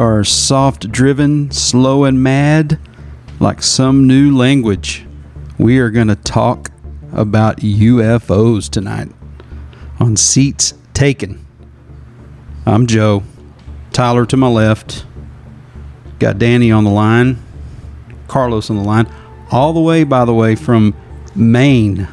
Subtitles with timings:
[0.00, 2.80] We are soft driven, slow and mad,
[3.38, 5.04] like some new language.
[5.58, 6.70] We are going to talk
[7.12, 9.10] about UFOs tonight
[9.98, 11.44] on Seats Taken.
[12.64, 13.24] I'm Joe.
[13.92, 15.04] Tyler to my left.
[16.18, 17.36] Got Danny on the line.
[18.26, 19.06] Carlos on the line.
[19.50, 20.94] All the way, by the way, from
[21.34, 22.08] Maine.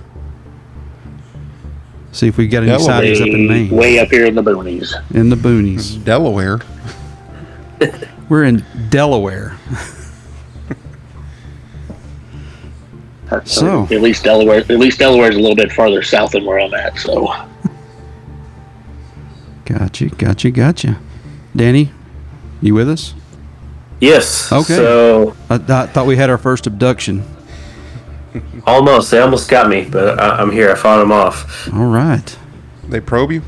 [2.12, 2.86] See if we got any Delaware.
[2.86, 3.70] sightings up in Maine.
[3.70, 4.94] Way up here in the boonies.
[5.16, 6.04] In the boonies.
[6.04, 6.60] Delaware.
[8.30, 9.58] We're in Delaware.
[13.44, 13.84] So.
[13.84, 16.98] at least Delaware, at least Delaware's a little bit farther south than where I'm at.
[16.98, 17.28] So
[19.68, 20.98] Gotcha, gotcha, gotcha.
[21.54, 21.92] Danny,
[22.62, 23.14] you with us?
[24.00, 24.50] Yes.
[24.50, 24.76] Okay.
[24.76, 27.26] So I, I thought we had our first abduction.
[28.66, 30.72] almost, they almost got me, but I, I'm here.
[30.72, 31.68] I fought them off.
[31.74, 32.38] All right.
[32.88, 33.42] They probe you?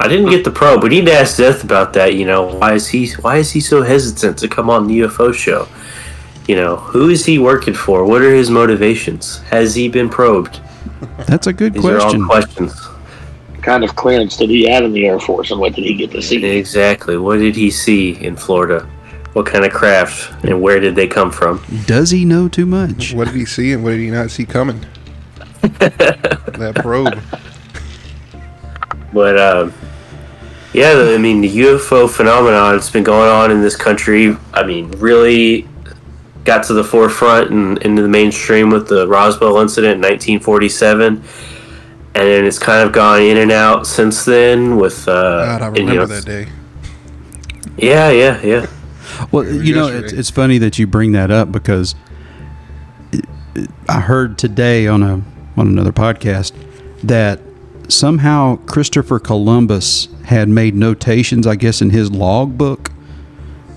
[0.00, 0.84] I didn't get the probe.
[0.84, 2.14] We need to ask Death about that.
[2.14, 5.34] You know, why is he why is he so hesitant to come on the UFO
[5.34, 5.66] show?
[6.46, 8.04] You know, who is he working for?
[8.04, 9.38] What are his motivations?
[9.50, 10.60] Has he been probed?
[11.26, 12.26] That's a good These are all question.
[12.26, 12.86] questions.
[13.50, 15.94] what kind of clearance did he have in the Air Force, and what did he
[15.94, 16.44] get to see?
[16.44, 17.18] Exactly.
[17.18, 18.88] What did he see in Florida?
[19.32, 21.62] What kind of craft and where did they come from?
[21.86, 23.12] Does he know too much?
[23.14, 24.86] What did he see and what did he not see coming?
[25.60, 27.18] that probe.
[29.12, 29.72] But um,
[30.72, 34.36] yeah, I mean the UFO phenomenon it's been going on in this country.
[34.52, 35.66] I mean, really
[36.44, 41.24] got to the forefront and into the mainstream with the Roswell incident in 1947, and
[42.14, 44.76] then it's kind of gone in and out since then.
[44.76, 46.48] With uh, God, I and, you remember know, that day.
[47.76, 48.66] Yeah, yeah, yeah.
[49.32, 51.94] Well, you know, it's, it's funny that you bring that up because
[53.12, 53.24] it-
[53.54, 55.22] it- I heard today on a
[55.56, 56.52] on another podcast
[57.02, 57.40] that
[57.88, 62.90] somehow Christopher Columbus had made notations, I guess, in his logbook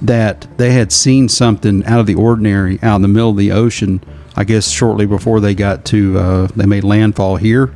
[0.02, 3.52] that they had seen something out of the ordinary out in the middle of the
[3.52, 4.02] ocean.
[4.36, 7.74] I guess shortly before they got to uh, they made landfall here,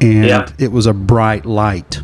[0.00, 0.48] and Yeah.
[0.58, 2.00] it was a bright light.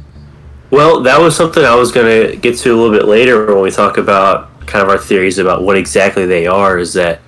[0.70, 3.62] Well, that was something I was going to get to a little bit later when
[3.62, 6.78] we talk about kind of our theories about what exactly they are.
[6.78, 7.20] Is that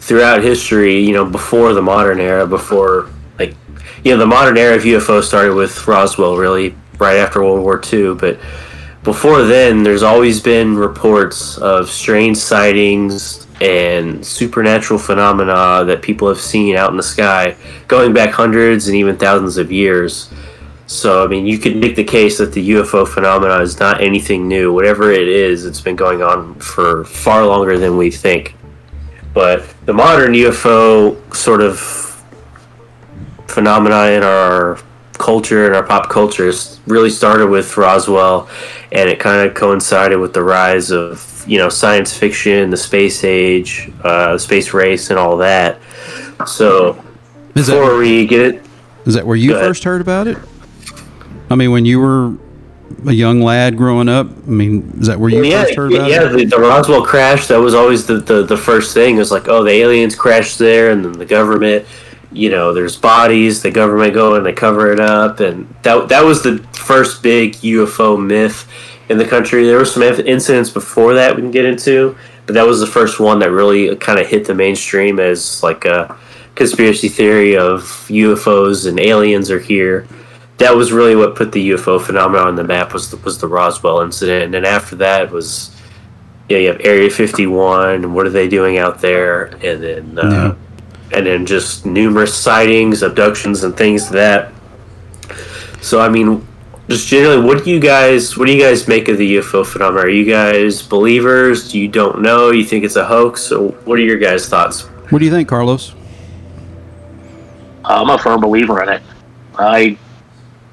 [0.00, 3.08] throughout history, you know, before the modern era, before
[4.04, 7.80] you know, the modern era of UFO started with Roswell, really right after World War
[7.92, 8.14] II.
[8.14, 8.38] But
[9.02, 16.40] before then, there's always been reports of strange sightings and supernatural phenomena that people have
[16.40, 17.56] seen out in the sky,
[17.88, 20.30] going back hundreds and even thousands of years.
[20.86, 24.48] So, I mean, you could make the case that the UFO phenomena is not anything
[24.48, 24.72] new.
[24.72, 28.56] Whatever it is, it's been going on for far longer than we think.
[29.32, 31.78] But the modern UFO sort of
[33.50, 34.78] phenomena in our
[35.14, 38.48] culture and our pop culture is- really started with Roswell,
[38.92, 43.24] and it kind of coincided with the rise of you know science fiction, the space
[43.24, 45.78] age, uh, space race, and all that.
[46.46, 46.96] So
[47.54, 48.62] Is that- before we get it,
[49.06, 50.38] Is that where you first heard about it?
[51.50, 52.32] I mean, when you were
[53.06, 54.28] a young lad growing up.
[54.46, 56.32] I mean, is that where you yeah, first heard about yeah, it?
[56.32, 57.46] the, the Roswell crash.
[57.46, 59.16] That was always the, the, the first thing.
[59.16, 61.86] It was like, oh, the aliens crashed there, and then the government.
[62.32, 63.62] You know, there's bodies.
[63.62, 67.54] The government go and they cover it up, and that that was the first big
[67.54, 68.68] UFO myth
[69.08, 69.64] in the country.
[69.64, 72.16] There were some incidents before that we can get into,
[72.46, 75.84] but that was the first one that really kind of hit the mainstream as like
[75.84, 76.16] a
[76.54, 80.06] conspiracy theory of UFOs and aliens are here
[80.60, 83.48] that was really what put the UFO phenomenon on the map was the, was the
[83.48, 85.74] Roswell incident, and then after that was
[86.50, 90.54] yeah you have Area 51 and what are they doing out there, and then uh,
[91.12, 94.52] and then just numerous sightings, abductions, and things to that.
[95.80, 96.46] So I mean,
[96.88, 100.06] just generally, what do you guys what do you guys make of the UFO phenomenon?
[100.06, 101.70] Are you guys believers?
[101.70, 102.50] Do you don't know?
[102.50, 103.42] You think it's a hoax?
[103.42, 104.82] So what are your guys' thoughts?
[105.10, 105.94] What do you think, Carlos?
[107.84, 109.02] I'm a firm believer in it.
[109.58, 109.98] I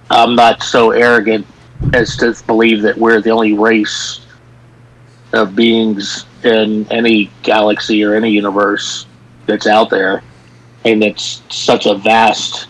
[0.09, 1.45] I'm not so arrogant
[1.93, 4.21] as to believe that we're the only race
[5.33, 9.05] of beings in any galaxy or any universe
[9.47, 10.21] that's out there,
[10.85, 12.67] and it's such a vast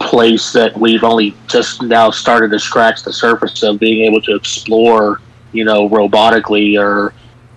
[0.00, 4.34] place that we've only just now started to scratch the surface of being able to
[4.34, 5.20] explore,
[5.52, 7.14] you know, robotically or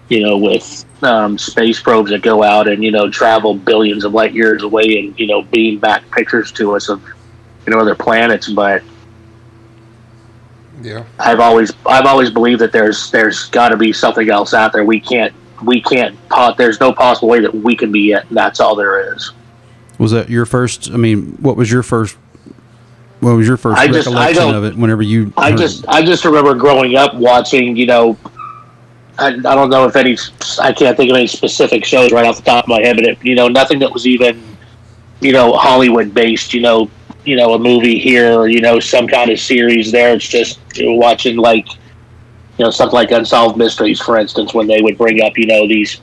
[0.10, 4.14] you know, with um, space probes that go out and you know travel billions of
[4.14, 7.04] light years away and you know beam back pictures to us of
[7.66, 8.50] you know other planets.
[8.50, 8.84] But
[10.82, 11.06] Yeah.
[11.20, 14.86] I've always I've always believed that there's there's got to be something else out there.
[14.86, 15.34] We can't
[15.64, 18.26] we can't po- there's no possible way that we can be it.
[18.28, 19.32] And that's all there is.
[19.98, 20.92] Was that your first?
[20.92, 22.18] I mean, what was your first
[23.22, 24.76] what was your first I just- recollection of it?
[24.76, 25.90] Whenever you, I just it?
[25.90, 28.18] I just remember growing up watching, you know,
[29.18, 30.18] I, I don't know if any
[30.62, 33.06] I can't think of any specific shows right off the top of my head, but
[33.06, 34.44] it, you know, nothing that was even,
[35.22, 36.54] you know, Hollywood based.
[36.54, 36.90] You know,
[37.24, 40.14] you know, a movie here, or, you know, some kind of series there.
[40.14, 41.66] It's just you know, watching like,
[42.58, 45.68] you know, stuff like Unsolved Mysteries, for instance, when they would bring up, you know,
[45.68, 46.02] these.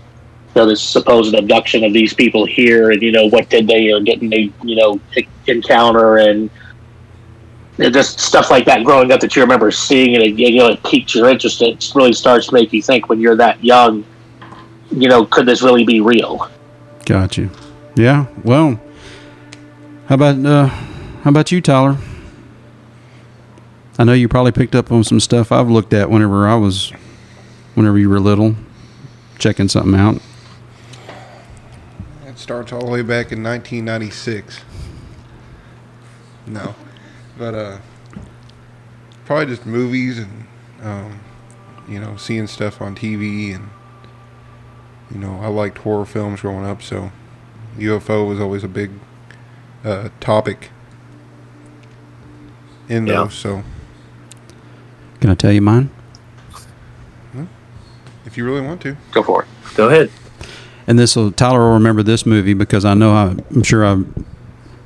[0.55, 3.91] You know, this supposed abduction of these people here, and you know what did they
[3.91, 5.01] or didn't they, you know,
[5.47, 6.51] encounter, and
[7.79, 10.83] just stuff like that growing up that you remember seeing and it, you know it
[10.85, 14.05] piqued your interest it really starts to make you think when you're that young
[14.91, 16.51] you know could this really be real
[17.05, 17.51] got you.
[17.95, 18.27] Yeah.
[18.45, 18.81] Well,
[20.07, 21.97] how about uh, how about you, Tyler?
[24.03, 26.91] I know you probably picked up on some stuff I've looked at whenever I was,
[27.77, 28.57] whenever you were little,
[29.39, 30.21] checking something out.
[32.27, 34.59] It starts all the way back in 1996.
[36.49, 36.75] No,
[37.39, 37.79] but uh,
[39.25, 40.47] probably just movies and
[40.83, 41.21] um,
[41.87, 43.71] you know seeing stuff on TV and
[45.13, 47.13] you know I liked horror films growing up, so
[47.79, 48.91] UFO was always a big
[49.85, 50.71] uh, topic
[52.89, 53.23] in Yeah.
[53.23, 53.35] those.
[53.35, 53.63] So
[55.23, 55.89] Can I tell you mine?
[58.27, 60.11] if you really want to, go for it Go ahead.
[60.89, 64.03] And this will Tyler will remember this movie because I know I, I'm sure I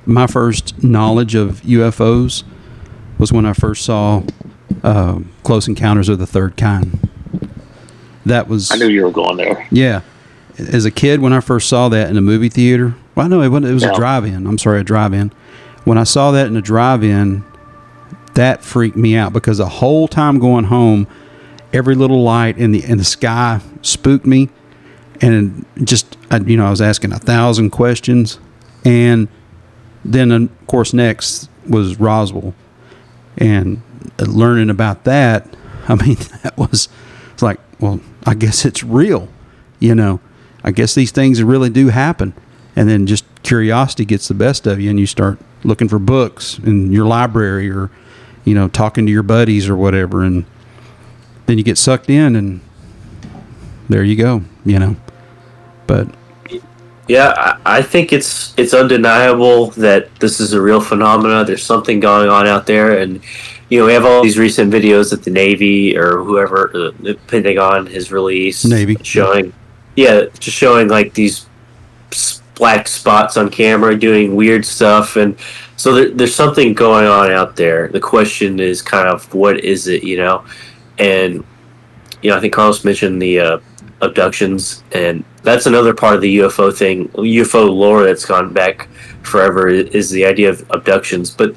[0.04, 2.44] my first knowledge of UFOs
[3.18, 4.24] was when I first saw
[4.82, 7.08] uh, Close Encounters of the Third Kind.
[8.26, 10.02] That was i knew you were going there yeah.
[10.58, 13.48] As a kid, when I first saw that in a movie theater, well, no, it,
[13.48, 13.92] wasn't, it was Yeah.
[13.92, 14.46] a drive-in.
[14.46, 15.30] I'm sorry, a drive-in.
[15.84, 17.44] When I saw that in a drive-in,
[18.36, 21.06] that freaked me out because the whole time going home,
[21.72, 24.48] every little light in the in the sky spooked me,
[25.20, 28.38] and just I, you know I was asking a thousand questions,
[28.84, 29.28] and
[30.04, 32.54] then of course next was Roswell,
[33.36, 33.82] and
[34.18, 35.48] learning about that,
[35.88, 36.88] I mean that was
[37.32, 39.28] it's like well I guess it's real,
[39.80, 40.20] you know,
[40.62, 42.34] I guess these things really do happen,
[42.76, 46.58] and then just curiosity gets the best of you, and you start looking for books
[46.58, 47.90] in your library or
[48.46, 50.46] you know talking to your buddies or whatever, and
[51.44, 52.62] then you get sucked in, and
[53.90, 54.96] there you go, you know,
[55.86, 56.08] but
[57.08, 61.44] Yeah, I, think it's it's undeniable that this is a real phenomena.
[61.44, 63.20] There's something going on out there, and
[63.68, 67.18] you know we have all these recent videos that the Navy or whoever uh, the
[67.26, 68.96] Pentagon has released, Navy.
[69.02, 69.52] showing,
[69.96, 71.46] yeah, just showing like these
[72.56, 75.38] black spots on camera doing weird stuff, and
[75.76, 77.88] so there, there's something going on out there.
[77.88, 80.44] The question is kind of what is it, you know,
[80.98, 81.44] and
[82.22, 83.58] you know I think Carlos mentioned the uh,
[84.00, 88.88] abductions, and that's another part of the UFO thing, UFO lore that's gone back
[89.22, 91.30] forever is the idea of abductions.
[91.30, 91.54] But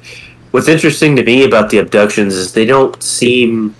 [0.50, 3.74] what's interesting to me about the abductions is they don't seem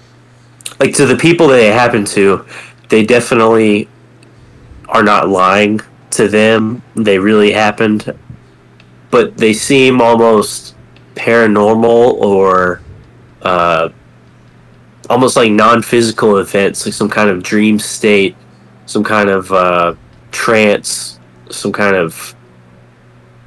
[0.78, 2.44] like to the people that they happen to,
[2.88, 3.88] they definitely
[4.88, 6.82] are not lying to them.
[6.94, 8.14] They really happened,
[9.10, 10.74] but they seem almost
[11.14, 12.80] paranormal or
[13.42, 13.88] uh,
[15.08, 18.36] almost like non-physical events, like some kind of dream state,
[18.86, 19.94] some kind of uh,
[20.30, 21.18] trance,
[21.50, 22.34] some kind of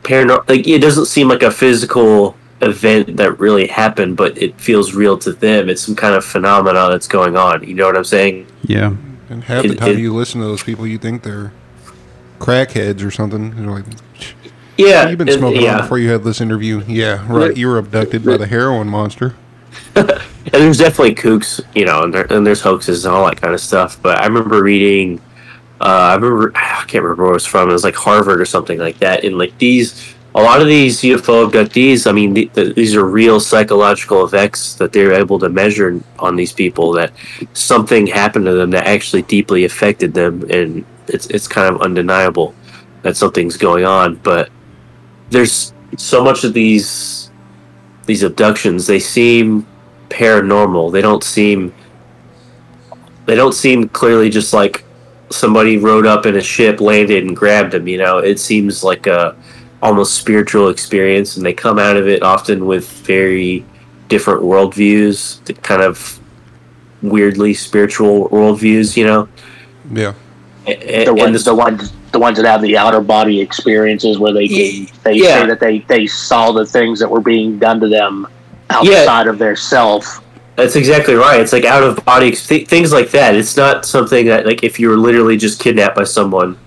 [0.03, 0.48] paranormal.
[0.50, 5.17] Like it doesn't seem like a physical event that really happened, but it feels real
[5.20, 5.70] to them.
[5.70, 7.63] It's some kind of phenomena that's going on.
[7.67, 8.48] You know what I'm saying?
[8.63, 8.96] yeah,
[9.29, 11.51] and half the It- time it- you listen to those people, you think they're
[12.44, 13.56] crackheads or something.
[13.58, 13.86] You're like,
[14.78, 15.82] Yeah, You've been it- smoking yeah.
[15.82, 16.84] before you had this interview.
[16.88, 17.56] Yeah, right.
[17.56, 19.36] You were abducted by the heroin monster.
[20.46, 23.54] And there's definitely kooks, you know, and, there, and there's hoaxes and all that kind
[23.54, 23.98] of stuff.
[24.02, 25.22] But I remember reading,
[25.80, 27.70] uh, I remember, I can't remember where it was from.
[27.70, 29.24] It was like Harvard or something like that.
[29.24, 33.06] And like these, a lot of these UFO abductees, I mean, th- th- these are
[33.06, 36.92] real psychological effects that they're able to measure on these people.
[36.92, 37.14] That
[37.54, 42.53] something happened to them that actually deeply affected them, and it's it's kind of undeniable
[43.01, 44.15] that something's going on.
[44.15, 44.50] But
[45.29, 47.31] there's so much of these
[48.05, 48.88] these abductions.
[48.88, 49.65] They seem
[50.10, 50.91] paranormal.
[50.91, 51.74] They don't seem
[53.25, 54.83] they don't seem clearly just like
[55.29, 58.19] somebody rode up in a ship, landed and grabbed them, you know.
[58.19, 59.36] It seems like a
[59.81, 63.65] almost spiritual experience and they come out of it often with very
[64.07, 66.19] different worldviews, kind of
[67.01, 69.27] weirdly spiritual worldviews, you know.
[69.91, 70.13] Yeah.
[70.67, 74.48] A- the ones the ones the ones that have the outer body experiences where they
[74.48, 75.41] can, they Yeah.
[75.41, 78.27] say that they they saw the things that were being done to them
[78.70, 80.22] outside of their self
[80.55, 81.39] That's exactly right.
[81.41, 83.36] It's like out of body th- things like that.
[83.36, 86.58] It's not something that like if you were literally just kidnapped by someone,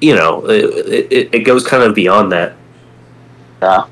[0.00, 2.52] you know, it, it, it goes kind of beyond that.
[3.62, 3.84] Yeah.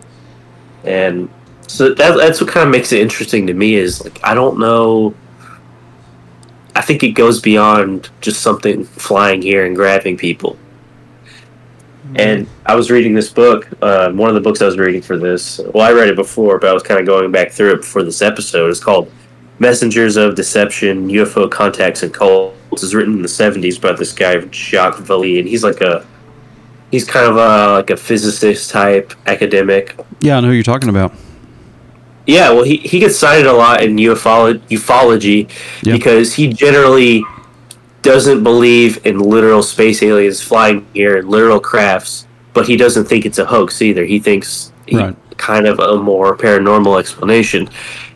[0.85, 1.28] And
[1.66, 4.59] So that, that's what kind of makes it interesting to me is like I don't
[4.59, 5.14] know.
[6.83, 10.59] I think it goes beyond just something flying here and grabbing people.
[12.17, 13.69] And I was reading this book.
[13.81, 15.61] Uh, one of the books I was reading for this.
[15.73, 18.03] Well, I read it before, but I was kind of going back through it before
[18.03, 18.69] this episode.
[18.69, 19.12] It's called
[19.61, 24.41] "Messengers of Deception: UFO Contacts and Cults." It's written in the '70s by this guy
[24.47, 26.05] Jacques Vallée, and he's like a
[26.91, 29.95] he's kind of a like a physicist type academic.
[30.21, 31.12] Yeah, I know who you're talking about.
[32.26, 35.49] Yeah, well, he, he gets cited a lot in ufolo- ufology
[35.97, 37.25] because he generally
[38.02, 43.25] doesn't believe in literal space aliens flying here in literal crafts, but he doesn't think
[43.26, 44.05] it's a hoax either.
[44.05, 45.17] He thinks he, Right.
[45.37, 47.69] kind of a more paranormal explanation,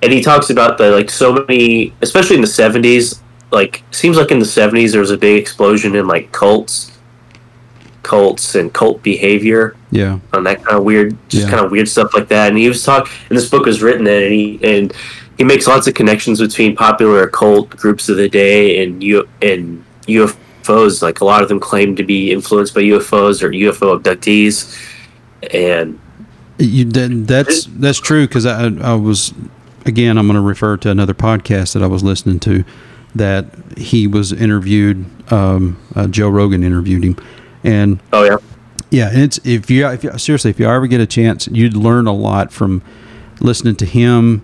[0.02, 3.20] and he talks about the like so many, especially in the seventies.
[3.52, 6.92] Like seems like in the seventies there was a big explosion in like cults,
[8.02, 10.18] cults and cult behavior Yeah.
[10.32, 11.50] on that kind of weird, just Yeah.
[11.50, 12.48] kind of weird stuff like that.
[12.48, 14.92] And he was talking, and this book was written then, and he and
[15.38, 19.84] he makes lots of connections between popular occult groups of the day and U and
[20.08, 21.02] UFOs.
[21.02, 24.74] Like a lot of them claim to be influenced by UFOs or UFO abductees,
[25.52, 25.98] and
[26.58, 29.32] You, that, that's that's true because I I was
[29.84, 32.64] again I'm going to refer to another podcast that I was listening to
[33.14, 37.16] that he was interviewed um, uh, Joe Rogan interviewed him
[37.64, 38.36] and oh yeah,
[38.96, 41.76] yeah and it's if you if you seriously if you ever get a chance you'd
[41.76, 42.82] learn a lot from
[43.40, 44.42] listening to him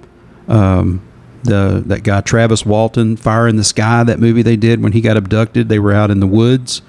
[0.48, 1.00] um,
[1.44, 5.00] the that guy Travis Walton Fire in the Sky that movie they did when he
[5.00, 6.82] got abducted they were out in the woods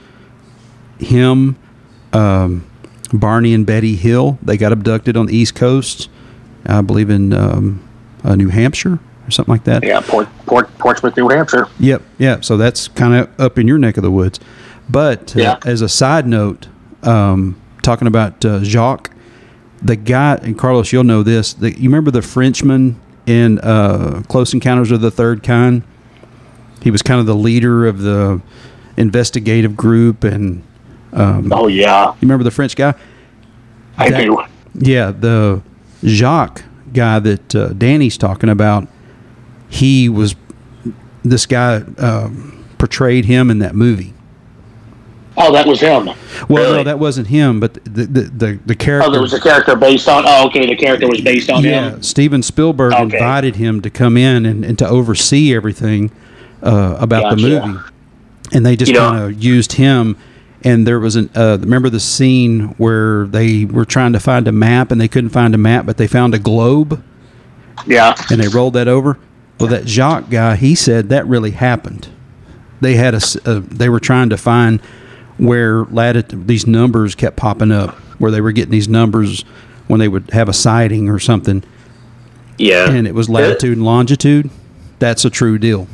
[0.99, 1.55] him
[2.13, 2.65] um,
[3.11, 4.37] Barney and Betty Hill.
[4.41, 6.09] They got abducted on the East Coast,
[6.65, 7.87] I believe in um,
[8.23, 9.83] uh, New Hampshire or something like that.
[9.83, 11.67] Yeah, Port, Port, Portsmouth, New Hampshire.
[11.79, 12.41] Yep, yeah.
[12.41, 14.39] So that's kind of up in your neck of the woods.
[14.89, 15.59] But uh, Yeah.
[15.65, 16.67] as a side note,
[17.03, 19.11] um, talking about uh, Jacques,
[19.81, 21.53] the guy, and Carlos, you'll know this.
[21.53, 25.83] The, you remember the Frenchman in uh, Close Encounters of the Third Kind?
[26.81, 28.41] He was kind of the leader of the
[28.97, 30.63] investigative group, and
[31.13, 32.93] um, Oh yeah, you remember the French guy?
[33.97, 34.43] I That- do.
[34.75, 35.61] Yeah, the
[36.03, 38.87] Jacques guy that uh, Danny's talking about,
[39.69, 40.35] he was
[41.23, 44.13] this guy um, portrayed him in that movie.
[45.35, 46.09] Oh, that was him.
[46.47, 49.09] Well, no, that wasn't him, but the the the, the character.
[49.09, 50.25] Oh, there was a character based on.
[50.27, 51.71] Oh, okay, the character was based on him.
[51.71, 52.03] yeah, him.
[52.03, 53.03] Steven Spielberg Okay.
[53.17, 56.11] invited him to come in and, and to oversee everything
[56.61, 57.79] uh, about the movie,
[58.51, 60.17] and they just You know- kind of used him.
[60.65, 64.51] And there was an uh, remember the scene where they were trying to find a
[64.53, 67.03] map and they couldn't find a map, but they found a globe.
[67.85, 68.15] Yeah.
[68.31, 69.17] and they rolled that over.
[69.59, 72.07] Well, that Jacques guy, he said that really happened.
[72.79, 74.79] They had a uh, they were trying to find
[75.37, 79.43] where latitude these numbers kept popping up, where they were getting these numbers
[79.87, 81.63] when they would have a sighting or something,
[82.57, 82.89] yeah.
[82.89, 84.49] and it was latitude and longitude.
[84.99, 85.87] That's a true deal.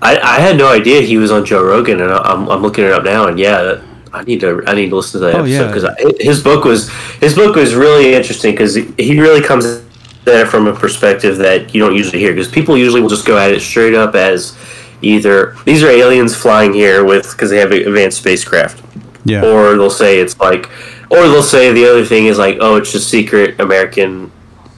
[0.00, 2.92] I, I had no idea he was on Joe Rogan, and I'm, I'm looking it
[2.92, 5.74] up now, and yeah, I need to I need to listen to that Oh, episode
[5.96, 6.90] because his book was
[7.20, 9.82] his book was really interesting because he really comes at
[10.26, 13.38] it from a perspective that you don't usually hear because people usually will just go
[13.38, 14.56] at it straight up as
[15.02, 18.82] either these are aliens flying here with because they have advanced spacecraft,
[19.24, 20.68] Yeah, or they'll say it's like,
[21.10, 24.32] or they'll say the other thing is like, oh, it's just secret American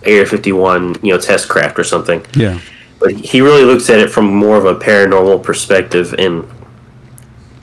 [0.04, 2.24] Area 51, you know, test craft or something.
[2.34, 2.60] Yeah,
[2.98, 6.48] but he really looks at it from more of a paranormal perspective and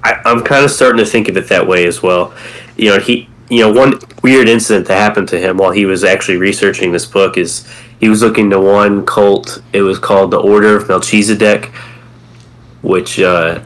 [0.04, 2.34] I, i'm kind of starting to think of it that way as well.
[2.76, 6.04] You know he you know one weird incident that happened to him while he was
[6.04, 7.68] actually researching this book is
[8.00, 9.62] he was looking to one cult.
[9.74, 11.72] It was called the order of melchizedek
[12.82, 13.62] which uh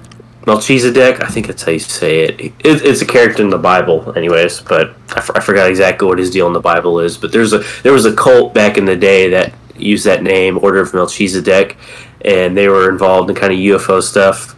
[0.48, 2.42] melchizedek i think that's how you say it.
[2.42, 6.18] it it's a character in the bible anyways but I, f- I forgot exactly what
[6.18, 8.86] his deal in the bible is but there's a there was a cult back in
[8.86, 11.78] the day that used that name order of melchizedek
[12.26, 14.56] and they were involved in kind of ufo stuff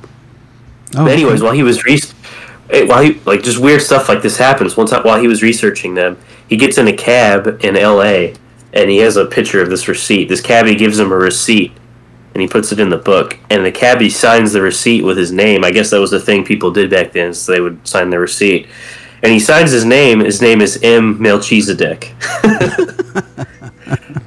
[0.96, 1.44] Oh, anyways, okay.
[1.44, 2.00] while he was re-
[2.70, 4.78] eh, while he like just weird stuff like this happens.
[4.78, 8.36] One time while he was researching them, he gets in a cab in L.A.
[8.74, 10.30] and he has a picture of this receipt.
[10.30, 11.72] This cabbie gives him a receipt,
[12.34, 13.38] and he puts it in the book.
[13.50, 15.64] And the cabbie signs the receipt with his name.
[15.64, 18.20] I guess that was the thing people did back then, so they would sign the
[18.20, 18.68] receipt.
[19.22, 20.20] And he signs his name.
[20.20, 21.22] His name is M.
[21.22, 22.14] Melchizedek.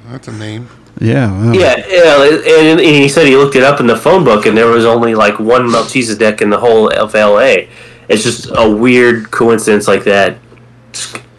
[0.08, 0.68] That's a name.
[1.00, 4.24] yeah, well, Yeah, yeah, and, and he said he looked it up in the phone
[4.24, 7.66] book, and there was only like one Melchizedek in the whole of LA.
[8.08, 10.38] It's just a weird coincidence like that.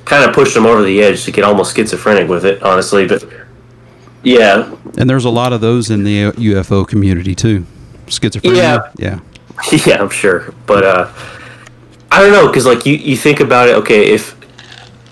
[0.05, 3.07] Kind of pushed him over the edge to get almost schizophrenic with it, honestly.
[3.07, 3.23] But
[4.27, 7.65] yeah, And there's a lot of those in the UFO community too.
[8.07, 8.91] Schizophrenia.
[8.97, 9.19] Yeah.
[9.71, 10.53] yeah, yeah, I'm sure.
[10.65, 11.13] But uh,
[12.11, 13.75] I don't know, because like you, you think about it.
[13.75, 14.35] Okay, if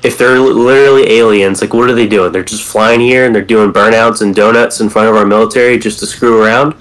[0.03, 2.31] if they're literally aliens, like what are they doing?
[2.31, 5.79] They're just flying here and they're doing burnouts and donuts in front of our military
[5.79, 6.75] just to screw around.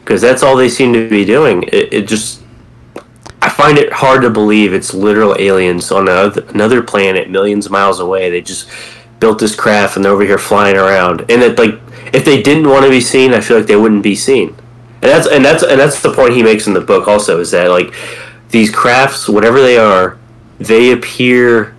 [0.00, 1.62] Because that's all they seem to be doing.
[1.62, 2.42] It, it just,
[3.40, 7.72] I find it hard to believe it's literal aliens on another, another planet, millions of
[7.72, 8.28] miles away.
[8.28, 8.68] They just
[9.20, 11.20] built this craft and they're over here flying around.
[11.22, 11.80] And it like,
[12.12, 14.48] if they didn't want to be seen, I feel like they wouldn't be seen.
[15.02, 17.08] And that's and that's and that's the point he makes in the book.
[17.08, 17.94] Also, is that like
[18.48, 20.18] these crafts, whatever they are,
[20.58, 21.74] they appear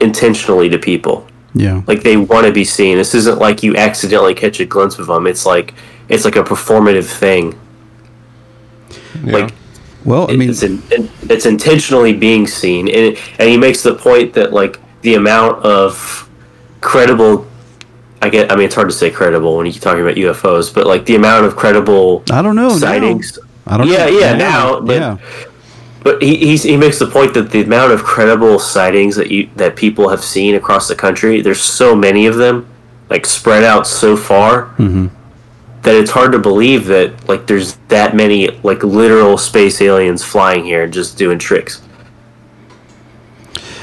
[0.00, 1.26] intentionally to people.
[1.54, 1.82] Yeah.
[1.86, 2.96] Like they want to be seen.
[2.96, 5.26] This isn't like you accidentally catch a glimpse of them.
[5.26, 5.74] It's like
[6.08, 7.58] it's like a performative thing.
[9.24, 9.32] Yeah.
[9.32, 9.54] Like
[10.04, 10.82] Well, I mean, it's in,
[11.22, 16.28] it's intentionally being seen, and and he makes the point that like the amount of
[16.80, 17.46] credible.
[18.20, 18.50] I get.
[18.52, 21.16] I mean, it's hard to say credible when you're talking about UFOs, but like the
[21.16, 22.68] amount of credible I don't know.
[22.68, 22.76] now.
[22.76, 23.38] sightings.
[23.66, 24.18] I don't Yeah, know.
[24.18, 25.16] yeah, yeah, now, but- yeah.
[26.04, 29.48] But he he's, he makes the point that the amount of credible sightings that you
[29.54, 32.66] that people have seen across the country, there's so many of them,
[33.08, 35.10] like spread out so far, Mhm.
[35.82, 40.64] that it's hard to believe that like there's that many like literal space aliens flying
[40.64, 41.80] here and just doing tricks.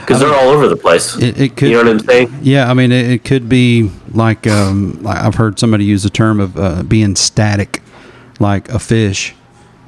[0.09, 1.15] Because they're all over the place.
[1.17, 1.69] It, it could.
[1.69, 2.39] you know what I'm saying?
[2.41, 6.09] Yeah, I mean, it, it could be like, um, like I've heard somebody use the
[6.09, 7.81] term of uh, being static,
[8.39, 9.35] like a fish.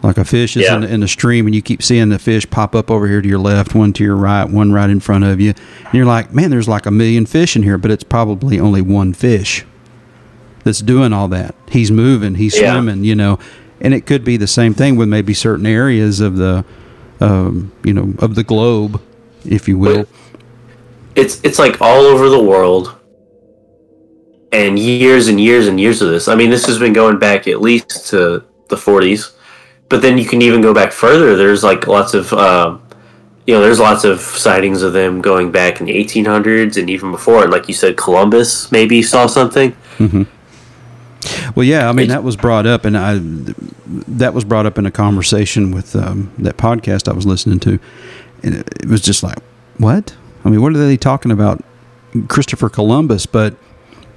[0.03, 0.77] Like a fish is Yeah.
[0.77, 3.27] in, in the stream, and you keep seeing the fish pop up over here to
[3.27, 5.53] your left, one to your right, one right in front of you.
[5.85, 8.81] And you're like, man, there's like a million fish in here, but it's probably only
[8.81, 9.65] one fish
[10.63, 11.55] that's doing all that.
[11.69, 12.73] He's moving, he's Yeah.
[12.73, 13.39] swimming, you know.
[13.79, 16.63] And it could be the same thing with maybe certain areas of the,
[17.19, 19.01] um, you know, of the globe,
[19.45, 20.05] if you will.
[21.15, 22.95] it's it's like all over the world
[24.51, 26.27] and years and years and years of this.
[26.27, 29.33] I mean this has been going back at least to the 40s
[29.91, 31.35] but then you can even go back further.
[31.35, 32.81] There's like lots of um,
[33.45, 37.11] you know there's lots of sightings of them going back in the 1800s and even
[37.11, 37.43] before.
[37.43, 39.75] And like you said columbus maybe saw something.
[41.55, 43.19] Well, yeah, I mean that was brought up, and I
[44.07, 47.77] that was brought up in a conversation with um, that podcast I was listening to,
[48.43, 49.37] and it, it was just like,
[49.77, 50.15] what?
[50.43, 51.63] I mean, what are they talking about?
[52.27, 53.55] Christopher Columbus, but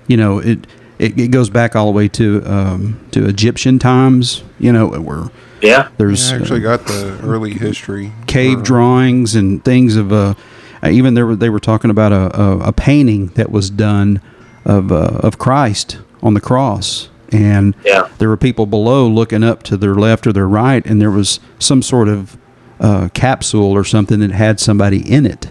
[0.08, 0.66] you know, it
[0.98, 4.42] it, it goes back all the way to um, to Egyptian times.
[4.58, 5.30] You know, where
[5.62, 8.12] yeah there's I actually uh, got the early history.
[8.26, 10.34] cave uh, drawings and things of uh,
[10.82, 14.20] uh, even there were, they were talking about a, a, a painting that was done
[14.64, 18.08] of uh, of Christ on the cross and Yeah.
[18.18, 21.38] there were people below looking up to their left or their right and there was
[21.58, 22.36] some sort of
[22.80, 25.48] uh, capsule or something that had somebody in it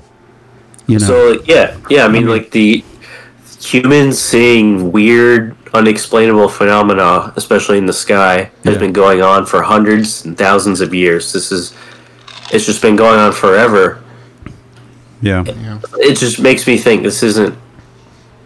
[0.88, 2.04] you know So yeah, yeah.
[2.06, 2.84] I mean, like the
[3.62, 8.80] humans seeing weird, unexplainable phenomena, especially in the sky, has Yeah.
[8.80, 11.32] been going on for hundreds and thousands of years.
[11.32, 11.74] This is,
[12.52, 14.02] it's just been going on forever.
[15.22, 15.80] yeah Yeah.
[16.00, 17.56] It just makes me think this isn't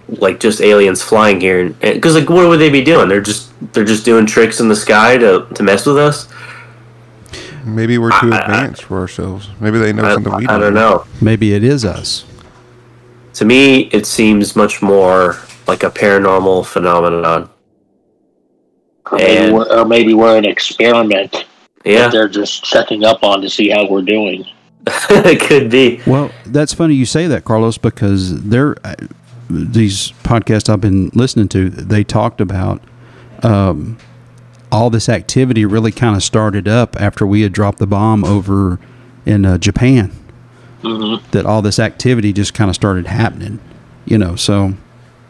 [0.10, 3.10] like just aliens flying here, because like what would they be doing?
[3.10, 6.28] They're just they're just doing tricks in the sky to to mess with us.
[7.68, 9.50] Maybe we're too I- I- advanced for ourselves.
[9.60, 11.06] Maybe they know I, something we don't I don't know.
[11.22, 12.26] maybe it is us
[13.34, 17.50] To me, it seems much more like a paranormal phenomenon.
[19.12, 21.46] Or maybe, And- we're, or maybe we're an experiment
[21.86, 22.04] Yeah.
[22.04, 24.46] that they're just checking up on to see how we're doing.
[25.10, 26.02] it could be.
[26.08, 28.96] Well, that's funny you say that, Carlos, because they're uh,
[29.50, 31.70] these podcasts I've been listening to.
[31.70, 32.82] They talked about
[33.44, 33.98] um,
[34.72, 38.80] all this activity really kind of started up after we had dropped the bomb over
[39.26, 40.12] in uh, Japan.
[40.84, 41.26] Mm-hmm.
[41.32, 43.60] That all this activity just kind of started happening,
[44.06, 44.36] you know.
[44.36, 44.74] So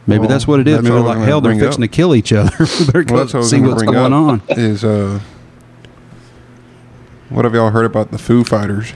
[0.05, 0.75] maybe Well, that's what it is.
[0.77, 1.41] that's They're what I was like hell.
[1.41, 1.89] They're fixing up.
[1.89, 2.49] to kill each other.
[2.65, 4.41] They're Well, going that's what to see what's going up on.
[4.49, 5.19] Is uh,
[7.29, 8.93] what have y'all heard about the Foo Fighters?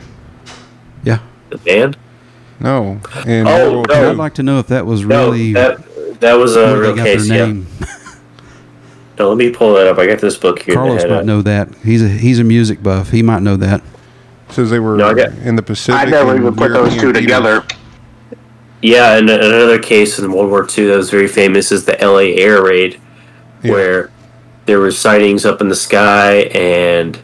[1.03, 1.97] Yeah, The band?
[2.59, 4.09] No, in Oh, no.
[4.11, 6.97] I'd like to know if that was No, really that that was a real they
[6.97, 7.27] got case.
[7.27, 7.63] their Yeah.
[9.21, 9.25] name.
[9.25, 9.97] No, let me pull that up.
[9.97, 10.75] I got this book here.
[10.75, 11.69] Carlos that had might a- know that.
[11.83, 13.11] He's a he's a music buff.
[13.11, 13.81] He might know that.
[14.49, 15.99] says they were No, got- in the Pacific.
[16.01, 17.63] I never even put those two European together.
[18.81, 22.35] Yeah, and another case in World War II that was very famous is the L.A.
[22.37, 22.99] air raid,
[23.63, 23.71] Yeah.
[23.71, 24.11] where
[24.65, 27.17] there were sightings up in the sky, and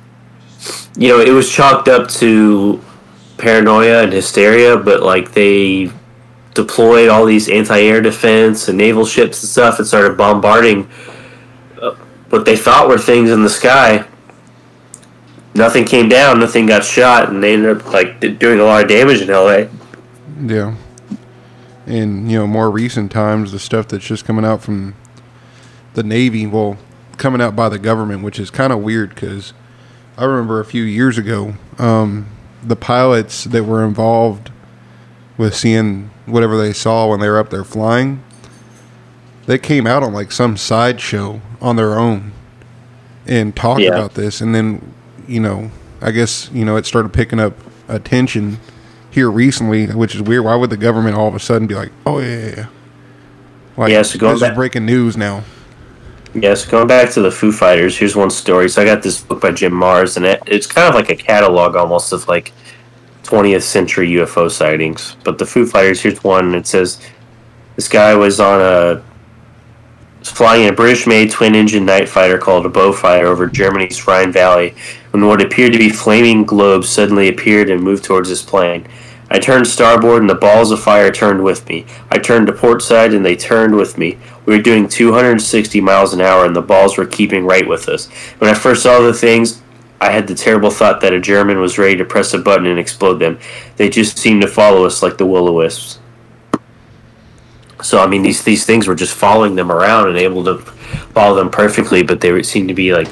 [0.97, 2.79] you know it was chalked up to
[3.38, 5.91] paranoia and hysteria, but like they
[6.53, 10.88] deployed all these anti-air defense and naval ships and stuff, and started bombarding
[12.29, 14.05] what they thought were things in the sky.
[15.53, 18.89] Nothing came down, nothing got shot, and they ended up like doing a lot of
[18.89, 19.69] damage in L.A.
[20.41, 20.75] Yeah.
[21.87, 24.95] In you know more recent times, the stuff that's just coming out from
[25.93, 26.77] the Navy, well,
[27.17, 29.53] coming out by the government, which is kind of weird because
[30.17, 32.27] I remember a few years ago, um,
[32.63, 34.51] the pilots that were involved
[35.37, 38.23] with seeing whatever they saw when they were up there flying.
[39.47, 42.31] They came out on like some sideshow on their own
[43.25, 43.89] and talked Yeah.
[43.89, 44.93] about this, and then
[45.27, 47.53] you know, I guess you know it started picking up
[47.88, 48.60] attention
[49.10, 50.43] here recently, which is weird.
[50.45, 52.65] Why would the government all of a sudden be like, "Oh yeah, yeah, yeah.
[53.77, 55.43] like Yeah, so going this is back- breaking news now"?
[56.33, 58.69] Yes, going back to the Foo Fighters, here's one story.
[58.69, 61.15] So I got this book by Jim Marrs, and it, it's kind of like a
[61.15, 62.51] catalog almost of like
[63.23, 65.15] 20th century UFO sightings.
[65.23, 66.53] But the Foo Fighters, here's one.
[66.53, 66.99] It says
[67.75, 69.01] this guy was on a
[70.29, 74.75] flying a British-made twin-engine night fighter called a Beaufighter over Germany's Rhine Valley
[75.11, 78.87] when what appeared to be flaming globes suddenly appeared and moved towards his plane.
[79.29, 81.85] I turned starboard and the balls of fire turned with me.
[82.09, 84.17] I turned to port side and they turned with me.
[84.45, 88.07] We were doing 260 miles an hour and the balls were keeping right with us.
[88.37, 89.61] When I first saw the things,
[89.99, 92.79] I had the terrible thought that a German was ready to press a button and
[92.79, 93.39] explode them.
[93.75, 95.99] They just seemed to follow us like the will-o-wisps.
[97.83, 100.57] So I mean, these these things were just following them around and able to
[101.13, 103.07] follow them perfectly, but they seemed to be like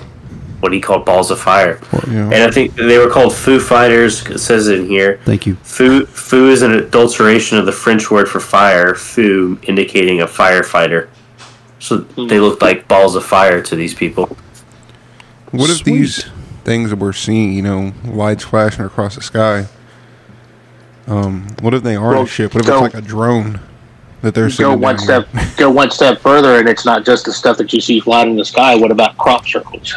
[0.61, 1.79] what he called balls of fire.
[2.07, 2.25] Yeah.
[2.31, 4.25] And I think they were called Foo Fighters.
[4.25, 5.19] It says it in here.
[5.25, 5.55] Thank you.
[5.57, 11.09] Foo, foo is an adulteration of the French word for fire, foo indicating a firefighter.
[11.79, 14.35] So they looked like balls of fire to these people.
[15.51, 15.85] What if Sweet.
[15.93, 16.25] these
[16.63, 19.67] things that we're seeing, you know, lights flashing across the sky?
[21.05, 22.55] Um, what if they aren't Well, a ship?
[22.55, 23.59] What if go- it's like a drone
[24.21, 25.53] that they're go sending one step there?
[25.57, 28.35] go one step further and it's not just the stuff that you see flying in
[28.35, 29.93] the sky what about crop circles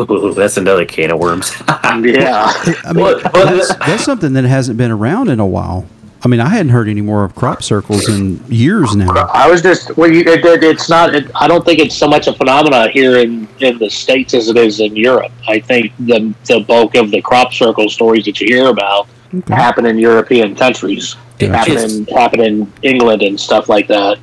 [0.00, 1.52] Ooh, that's another can of worms.
[1.68, 5.86] yeah I mean, Well, well, that's, that's something that hasn't been around in a while.
[6.24, 9.12] I mean, I hadn't heard any more of crop circles in years now.
[9.34, 12.06] i was just well you, it, it, it's not it, i don't think it's so
[12.06, 15.92] much a phenomenon here in in the states as it is in europe i think
[15.98, 19.54] the the bulk of the crop circle stories that you hear about Okay.
[19.54, 21.56] happen in european countries Gotcha.
[21.56, 24.18] happen in happen in england and stuff like that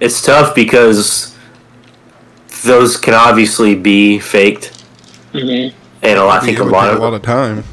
[0.00, 1.34] it's tough because
[2.64, 4.72] those can obviously be faked,
[5.32, 5.76] mm-hmm.
[6.02, 7.64] and a lot, I think Yeah, a lot of a lot of time.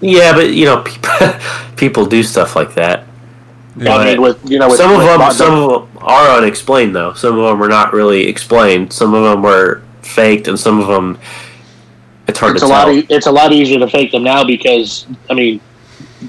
[0.00, 1.10] yeah, but you know, people,
[1.76, 3.04] people do stuff like that.
[3.80, 6.36] i mean with you know with, some of with them, modern- some of them are
[6.38, 7.12] unexplained though.
[7.14, 8.92] Some of them are not really explained.
[8.92, 11.18] Some of them were faked, and some of them
[12.26, 12.86] it's hard it's to a tell.
[12.88, 12.94] lot.
[12.94, 15.60] E- it's a lot easier to fake them now because I mean,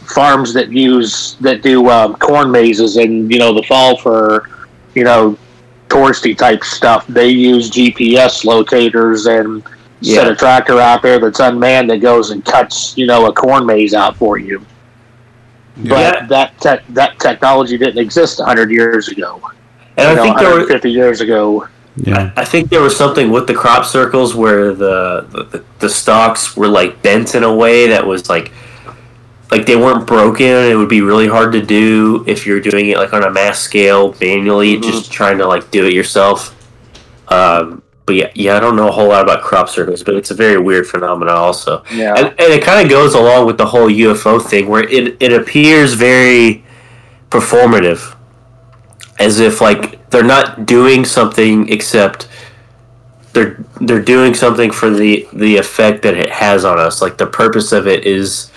[0.05, 4.49] farms that use that do um, corn mazes in you know the fall for
[4.95, 5.37] you know
[5.89, 7.07] touristy type stuff.
[7.07, 9.63] They use GPS locators and
[10.01, 13.65] set a tractor out there that's unmanned that goes and cuts you know a corn
[13.65, 14.65] maze out for you.
[15.77, 16.25] But Yeah.
[16.27, 19.41] that tech that technology didn't exist hundred years ago.
[19.97, 21.67] and I know, think there were 50 years ago.
[21.95, 22.31] Yeah.
[22.35, 26.67] I think there was something with the crop circles where the, the the stalks were
[26.67, 28.51] like bent in a way that was like
[29.51, 30.45] like they weren't broken.
[30.45, 33.59] It would be really hard to do if you're doing it like on a mass
[33.59, 36.53] scale manually, just trying to like do it yourself.
[37.29, 40.31] Um, but yeah, yeah, I don't know a whole lot about crop circles, but it's
[40.31, 41.83] a very weird phenomenon also.
[41.93, 42.15] Yeah.
[42.15, 45.33] And, and it kind of goes along with the whole UFO thing where it, it
[45.33, 46.63] appears very
[47.29, 48.15] performative.
[49.19, 52.27] As if like they're not doing something except
[53.33, 57.01] they're they're doing something for the the effect that it has on us.
[57.01, 58.51] Like the purpose of it is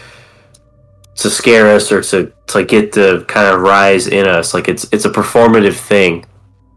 [1.20, 4.54] to scare us or to to get the kind of rise in us.
[4.54, 6.24] Like it's it's a performative thing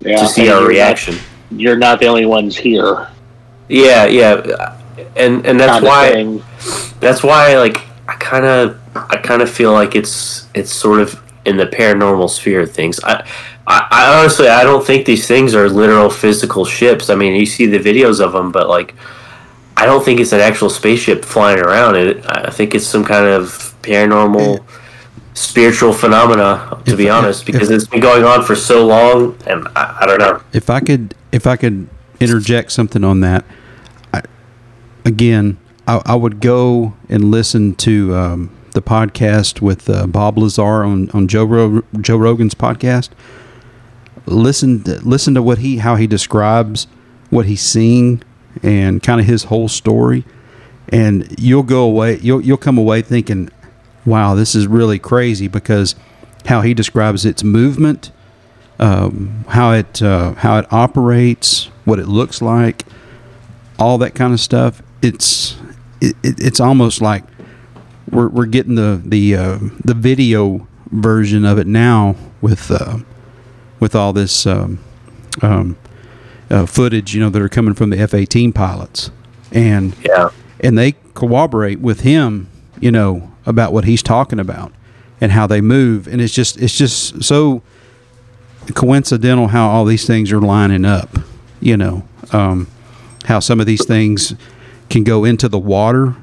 [0.02, 0.18] yeah.
[0.18, 1.16] to see our you're not- reaction.
[1.52, 3.10] You're not the only ones here.
[3.70, 4.76] Yeah, yeah.
[5.16, 6.44] And and that's kind why
[7.00, 7.78] that's why like
[8.08, 12.30] I kind of I kind of feel like it's it's sort of in the paranormal
[12.30, 13.00] sphere of things.
[13.04, 13.26] I,
[13.68, 17.10] I I honestly I don't think these things are literal physical ships.
[17.10, 18.96] I mean, you see the videos of them, but like
[19.78, 21.96] I don't think it's an actual spaceship flying around.
[21.96, 24.64] It I think it's some kind of paranormal
[25.36, 29.36] spiritual phenomena to If- be honest because if- it's been going on for so long
[29.48, 30.42] and I, I don't know.
[30.54, 31.88] If I could, if I could
[32.20, 33.44] interject something on that,
[34.14, 34.22] I,
[35.06, 40.84] again, I, I would go and listen to um, the podcast with uh, Bob Lazar
[40.84, 43.10] on on Joe Ro- Joe Rogan's podcast.
[44.26, 46.88] Listen, to, listen to what he how he describes
[47.30, 48.22] what he's seeing
[48.62, 50.24] and kind of his whole story,
[50.90, 52.20] and you'll go away.
[52.20, 53.50] You'll you'll come away thinking,
[54.06, 55.96] "Wow, this is really crazy," because
[56.46, 58.12] how he describes its movement
[58.80, 62.84] um, how it uh, how it operates, what it looks like,
[63.80, 64.82] all that kind of stuff.
[65.02, 65.58] It's
[66.02, 67.24] it, it, it's almost like
[68.12, 72.98] we're, we're getting the the uh, the video version of it now with uh,
[73.80, 74.80] with all this um,
[75.42, 75.78] um,
[76.50, 79.12] uh, footage, you know, that are coming from the F eighteen pilots,
[79.52, 80.30] and Yeah.
[80.60, 84.72] and they corroborate with him, you know, about what he's talking about.
[85.22, 87.62] and how they move, and it's just it's just so
[88.74, 91.18] coincidental how all these things are lining up.
[91.62, 92.04] You know,
[92.34, 92.68] um,
[93.24, 94.36] how some of these things
[94.90, 96.18] can go into the water,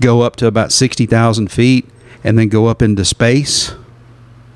[0.00, 1.88] go up to about sixty thousand feet,
[2.24, 3.72] and then go up into space,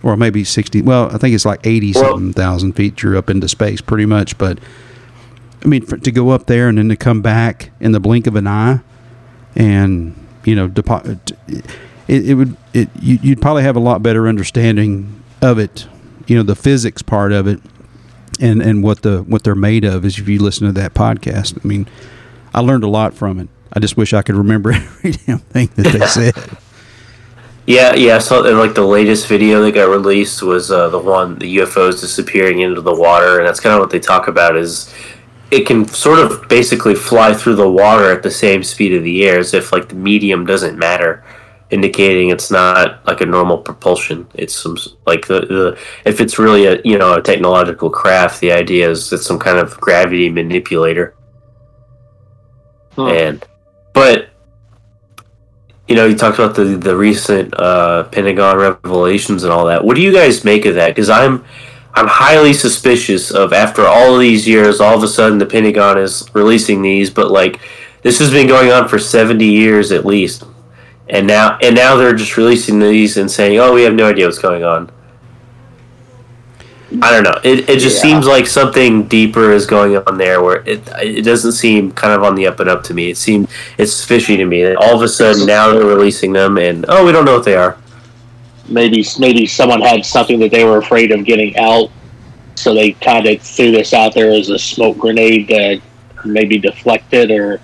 [0.03, 0.83] or maybe sixty.
[0.83, 4.37] Well, I think it's like eighty something thousand feet drew up into space, pretty much.
[4.37, 4.59] But
[5.64, 8.27] I mean, for, to go up there and then to come back in the blink
[8.27, 8.81] of an eye,
[9.55, 11.18] and you know, depo-
[12.09, 15.87] it, it would it you, you'd probably have a lot better understanding of it.
[16.27, 17.61] You know, the physics part of it,
[18.40, 21.59] and and what the what they're made of is if you listen to that podcast.
[21.62, 21.88] I mean,
[22.55, 23.48] I learned a lot from it.
[23.72, 26.35] I just wish I could remember every damn thing that they said.
[27.68, 28.18] Yeah, yeah.
[28.18, 32.01] So and like the latest video that got released was uh, the one the UFOs
[32.01, 34.57] disappearing into the water, and that's kind of what they talk about.
[34.57, 34.90] Is
[35.51, 39.27] it can sort of basically fly through the water at the same speed of the
[39.27, 41.25] air, as if like the medium doesn't matter,
[41.71, 44.27] indicating it's not like a normal propulsion.
[44.35, 48.53] It's some like the, the if it's really a you know a technological craft, the
[48.53, 51.15] idea is it's some kind of gravity manipulator.
[52.95, 53.09] Hmm.
[53.09, 53.47] And
[53.95, 54.29] but
[55.89, 59.83] you know, you talked about the the recent uh, Pentagon revelations and all that.
[59.83, 60.89] What do you guys make of that?
[60.89, 61.47] Because I'm
[61.99, 65.99] I'm highly suspicious of after all of these years, all of a sudden the Pentagon
[65.99, 67.59] is releasing these, but like
[68.03, 70.45] this has been going on for 70 years at least,
[71.09, 74.27] and now and now they're just releasing these and saying, "Oh, we have no idea
[74.27, 74.91] what's going on."
[77.03, 77.39] I don't know.
[77.43, 78.03] It, it just Yeah.
[78.13, 82.23] seems like something deeper is going on there, where it it doesn't seem kind of
[82.23, 83.11] on the up and up to me.
[83.11, 86.59] It seemed it's fishy to me that all of a sudden now they're releasing them,
[86.59, 87.77] and oh, we don't know what they are.
[88.69, 91.91] Maybe maybe someone had something that they were afraid of getting out,
[92.55, 95.81] so they kind of threw this out there as a smoke grenade to
[96.25, 97.61] maybe deflect it, or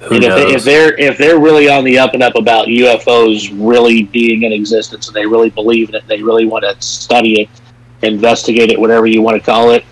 [0.00, 4.04] if, they, if they're if they're really on the up and up about UFOs really
[4.04, 7.48] being in existence, and they really believe in it, they really want to study it,
[8.02, 9.84] investigate it, whatever you want to call it,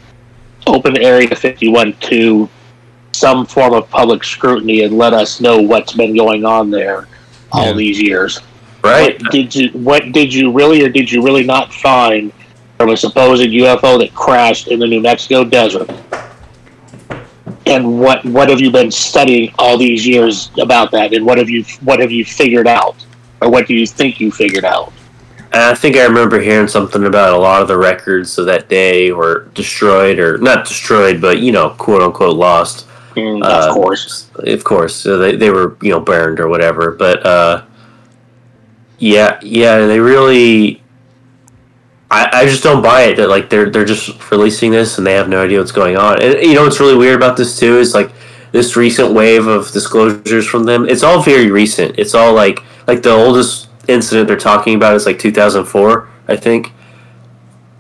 [0.67, 2.49] open Area 51 to
[3.13, 7.09] some form of public scrutiny and let us know what's been going on there
[7.51, 7.73] all Yeah.
[7.73, 8.41] these years.
[8.87, 9.21] Right?
[9.21, 12.33] What did you what did you really or did you really not find
[12.77, 15.91] from a supposed UFO that crashed in the New Mexico desert?
[17.67, 21.13] And what what have you been studying all these years about that?
[21.13, 22.97] And what have you what have you figured out?
[23.41, 24.93] Or what do you think you figured out?
[25.53, 28.69] And I think I remember hearing something about a lot of the records of that
[28.69, 32.87] day were destroyed, or not destroyed, but you know, quote unquote, lost.
[33.15, 34.29] Mm, Uh, of course.
[34.35, 36.91] Of course, so they they were you know burned or whatever.
[36.93, 37.63] But uh,
[38.99, 40.83] yeah, yeah, they really.
[42.09, 45.15] I, I just don't buy it that like they're they're just releasing this and they
[45.15, 46.23] have no idea what's going on.
[46.23, 48.13] And you know what's really weird about this too is like
[48.53, 50.89] this recent wave of disclosures from them.
[50.89, 51.99] It's all very recent.
[51.99, 56.73] It's all like like the oldest incident they're talking about is like 2004, I think.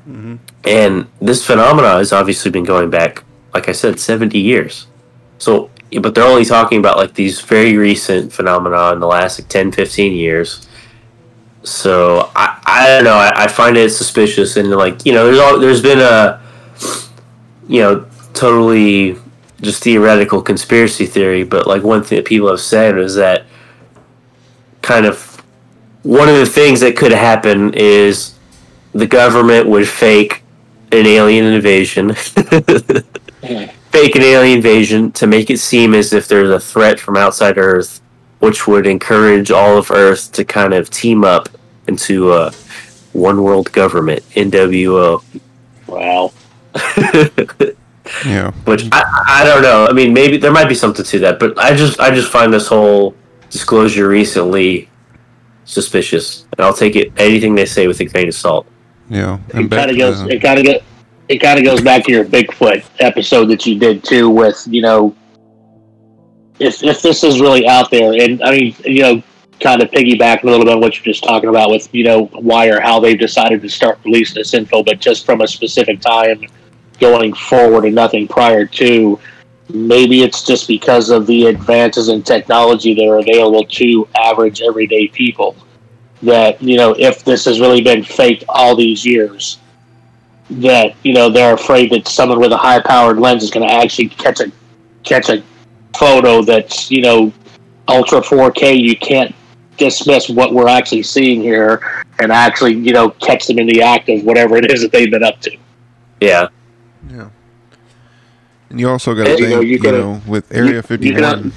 [0.08, 0.36] Mm-hmm.
[0.64, 3.24] And this phenomena has obviously been going back,
[3.54, 4.86] like I said, 70 years.
[5.38, 9.48] So, but they're only talking about like these very recent phenomena in the last like
[9.48, 10.65] 10, 15 years.
[11.66, 13.16] So I, I don't know.
[13.16, 16.40] I, I find it suspicious, and like you know, there's all there's been a,
[17.68, 19.16] you know, totally
[19.60, 21.42] just theoretical conspiracy theory.
[21.42, 23.46] But like one thing that people have said is that
[24.80, 25.42] kind of
[26.04, 28.38] one of the things that could happen is
[28.92, 30.44] the government would fake
[30.92, 32.14] an alien invasion.
[33.42, 33.70] Mm.
[33.92, 37.58] fake an alien invasion to make it seem as if there's a threat from outside
[37.58, 38.00] Earth,
[38.46, 41.48] which would encourage all of Earth to kind of team up
[41.88, 42.52] into a
[43.12, 45.20] one world government, NWO.
[45.88, 46.32] Wow.
[48.24, 48.52] Yeah.
[48.66, 49.02] Which I,
[49.40, 49.84] I don't know.
[49.90, 52.52] I mean, maybe there might be something to that, but I just I just find
[52.52, 53.16] this whole
[53.50, 54.88] disclosure recently
[55.64, 58.64] suspicious, and I'll take it anything they say with a grain of salt.
[59.10, 59.40] Yeah.
[59.48, 60.22] It And back kind of goes.
[60.22, 60.78] the- It kind of go.
[61.28, 64.82] It kind of goes back to your Bigfoot episode that you did too, with you
[64.82, 65.12] know,
[66.58, 69.22] if if this is really out there, and I mean, you know,
[69.60, 72.26] kind of piggyback a little bit on what you're just talking about with you know
[72.26, 76.00] why or how they've decided to start releasing this info, but just from a specific
[76.00, 76.44] time
[76.98, 79.18] going forward and nothing prior to.
[79.68, 85.08] Maybe it's just because of the advances in technology that are available to average everyday
[85.08, 85.56] people.
[86.22, 89.58] That you know, if this has really been faked all these years,
[90.50, 93.74] that you know they're afraid that someone with a high powered lens is going to
[93.74, 94.52] actually catch a
[95.02, 95.42] catch a
[95.98, 97.32] photo that's you know
[97.88, 98.78] ultra 4K.
[98.80, 99.34] You can't
[99.76, 104.08] dismiss what we're actually seeing here and actually you know catch them in the act
[104.08, 105.56] of whatever it is that they've been up to.
[106.20, 106.48] Yeah,
[107.10, 107.28] Yeah.
[108.70, 110.82] And you also got to And, you think, know, you, you gotta- know, with Area
[110.82, 111.50] 51, gotta-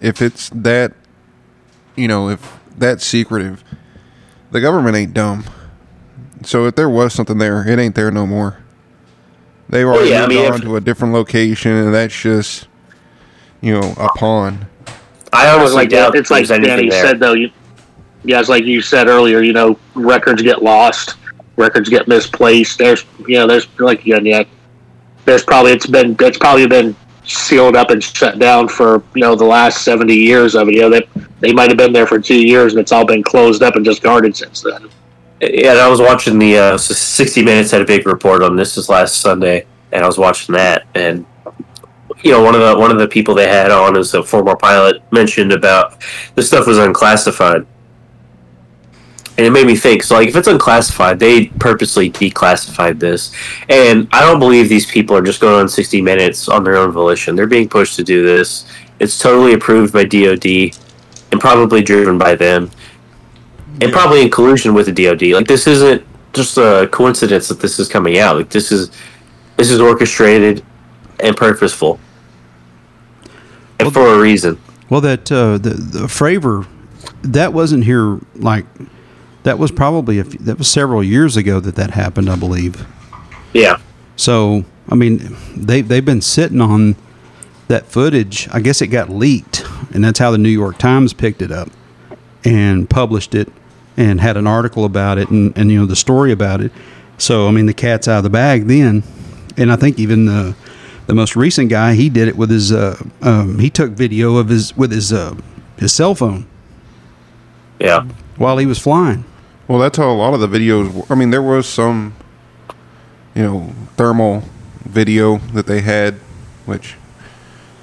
[0.00, 0.92] if it's that,
[1.96, 3.62] you know, if that's secretive,
[4.50, 5.44] the government ain't dumb.
[6.42, 8.58] So if there was something there, it ain't there no more.
[9.68, 12.66] They've already yeah, I mean, on if- to a different location, and that's just,
[13.60, 14.66] you know, a pawn.
[15.32, 17.06] I It's honestly like doubt it's like there's anything Danny there.
[17.06, 17.34] said though.
[17.34, 17.50] You,
[18.24, 19.40] yeah, it's like you said earlier.
[19.40, 21.16] You know, records get lost,
[21.56, 22.78] records get misplaced.
[22.78, 24.44] There's you know, there's like again, yeah,
[25.24, 29.36] there's probably it's been it's probably been sealed up and shut down for you know
[29.36, 30.74] the last seventy years of it.
[30.74, 31.08] You know, they
[31.40, 33.84] they might have been there for two years and it's all been closed up and
[33.84, 34.88] just guarded since then.
[35.40, 38.74] Yeah, and I was watching the uh, 60 Minutes had a big report on this
[38.74, 41.24] this last Sunday, and I was watching that, and
[42.22, 44.56] you know one of the one of the people they had on as a former
[44.56, 46.00] pilot mentioned about
[46.34, 47.66] this stuff was unclassified,
[49.36, 50.02] and it made me think.
[50.02, 53.34] So, like, if it's unclassified, they purposely declassified this,
[53.68, 56.92] and I don't believe these people are just going on 60 Minutes on their own
[56.92, 57.36] volition.
[57.36, 58.66] They're being pushed to do this.
[58.98, 60.74] It's totally approved by DoD,
[61.32, 62.70] and probably driven by them
[63.80, 65.22] and probably in collusion with the DoD.
[65.32, 68.36] Like this isn't just a coincidence that this is coming out.
[68.36, 68.90] Like this is
[69.56, 70.64] this is orchestrated
[71.20, 72.00] and purposeful,
[73.86, 74.60] and for a reason.
[74.88, 76.66] Well, that uh, the the Fravor,
[77.22, 78.66] that wasn't here like
[79.42, 82.86] that was probably a few, that was several years ago that that happened, I believe.
[83.52, 83.78] Yeah,
[84.16, 86.96] So I mean, they they've been sitting on
[87.68, 88.48] that footage.
[88.52, 89.64] I guess it got leaked,
[89.94, 91.68] and that's how the New York Times picked it up
[92.44, 93.48] and published it
[93.96, 96.72] and had an article about it and, and you know the story about it.
[97.18, 99.02] So I mean, the cat's out of the bag then,
[99.56, 100.54] and I think even the
[101.06, 104.48] the most recent guy he did it with his uh, um, he took video of
[104.48, 105.34] his with his uh,
[105.78, 106.46] his cell phone
[107.80, 108.04] yeah,
[108.36, 109.24] while he was flying.
[109.68, 110.92] Well, that's how a lot of the videos.
[110.92, 112.14] were- I mean, there was some,
[113.34, 114.42] you know, thermal
[114.84, 116.14] video that they had,
[116.66, 116.96] which,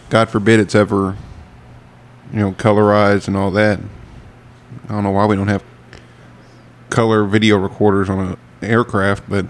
[0.09, 1.15] God forbid, it's ever,
[2.33, 3.79] you know, colorized and all that.
[4.85, 5.63] I don't know why we don't have
[6.89, 9.45] color video recorders on an aircraft, but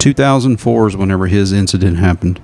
[0.00, 2.40] 2004 is whenever his incident happened.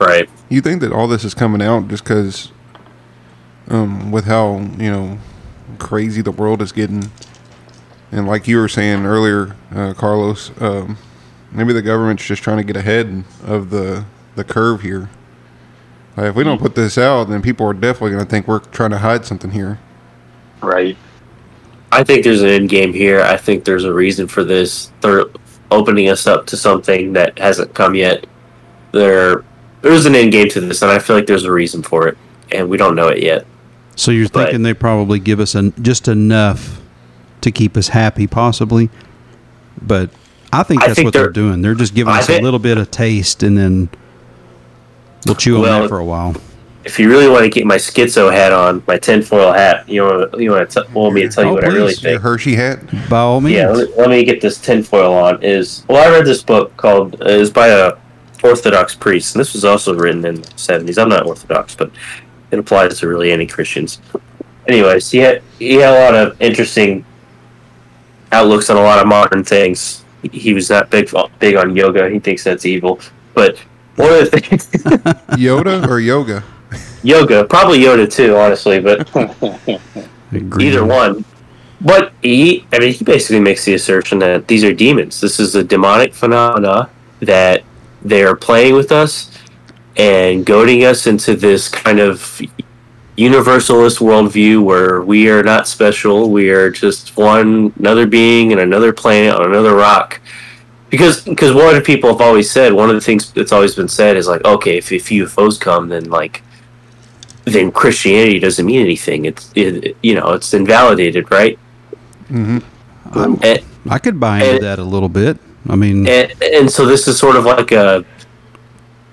[0.00, 0.28] right.
[0.48, 2.50] you think that all this is coming out just because,
[3.68, 5.18] um, with how you know
[5.78, 7.10] crazy the world is getting,
[8.10, 10.98] and like you were saying earlier, uh, Carlos, um,
[11.52, 15.08] maybe the government's just trying to get ahead of the the curve here.
[16.16, 18.58] Like, if we don't put this out, then people are definitely going to think we're
[18.58, 19.78] trying to hide something here.
[20.60, 20.96] Right.
[21.92, 23.20] I think there's an end game here.
[23.20, 24.92] I think there's a reason for this.
[25.00, 25.26] They're
[25.70, 28.26] opening us up to something that hasn't come yet.
[28.92, 29.44] There,
[29.82, 32.18] there's an end game to this, and I feel like there's a reason for it,
[32.50, 33.46] and we don't know it yet.
[33.96, 34.46] So you're Right.
[34.46, 36.80] thinking they probably give us an, just enough
[37.42, 38.90] to keep us happy, possibly.
[39.80, 40.10] But
[40.52, 41.62] I think I that's think what they're, they're- doing.
[41.62, 43.88] They're just giving I us think- a little bit of taste, and then
[45.26, 46.34] we'll chew on Well, that for a while.
[46.90, 50.40] If you really want to get my schizo hat on, my tinfoil hat, you want
[50.40, 52.02] you want to t- want me to tell you Oh, what I really please.
[52.02, 52.22] Your think.
[52.22, 52.80] Hershey hat.
[53.08, 53.54] By all means.
[53.56, 55.40] Yeah, let, let me get this tinfoil on.
[55.44, 57.92] Is well, I read this book called uh, is by a
[58.42, 60.98] Orthodox priest, and this was also written in the seventies.
[60.98, 61.92] I'm not Orthodox, but
[62.50, 64.00] it applies to really any Christians.
[64.66, 67.04] Anyways, he had he had a lot of interesting
[68.32, 70.04] outlooks on a lot of modern things.
[70.22, 71.08] He- He was not big
[71.38, 72.08] big on yoga.
[72.10, 72.98] He thinks that's evil,
[73.34, 73.58] but
[73.94, 74.66] one of the things
[75.38, 76.42] Yoda or yoga?
[77.02, 79.08] Yoga, probably Yoda too, honestly, but
[80.60, 81.24] either one.
[81.80, 85.20] But he, I mean, he basically makes the assertion that these are demons.
[85.20, 86.90] This is a demonic phenomena
[87.20, 87.62] that
[88.02, 89.30] they are playing with us
[89.96, 92.40] and goading us into this kind of
[93.16, 96.30] universalist worldview where we are not special.
[96.30, 100.20] We are just one another being in another planet on another rock.
[100.88, 103.88] Because because one of people have always said one of the things that's always been
[103.88, 106.42] said is like okay if, if UFOs come then like
[107.44, 109.24] then Christianity doesn't mean anything.
[109.24, 111.58] It's it, you know it's invalidated, right?
[112.30, 112.58] Mm-hmm.
[113.18, 115.38] I'm- And, I could buy into and- that a little bit.
[115.68, 118.04] I mean, and and so this is sort of like a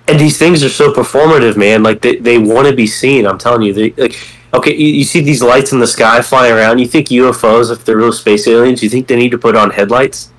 [0.08, 1.84] and these things are so performative, man.
[1.84, 3.28] Like they, they want to be seen.
[3.28, 4.16] I'm telling you, they like
[4.54, 4.74] okay.
[4.74, 6.80] You, you see these lights in the sky flying around.
[6.80, 9.72] You think UFOs, if they're real space aliens, you think they need to put on
[9.72, 10.32] headlights?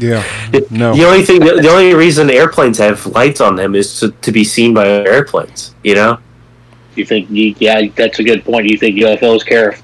[0.00, 0.24] Yeah.
[0.70, 0.92] No.
[0.96, 4.32] The only thing, the, the only reason airplanes have lights on them is to, to
[4.32, 5.74] be seen by airplanes.
[5.84, 6.18] You know.
[6.96, 7.28] You think?
[7.30, 8.68] Yeah, that's a good point.
[8.68, 9.82] You think UFOs care if,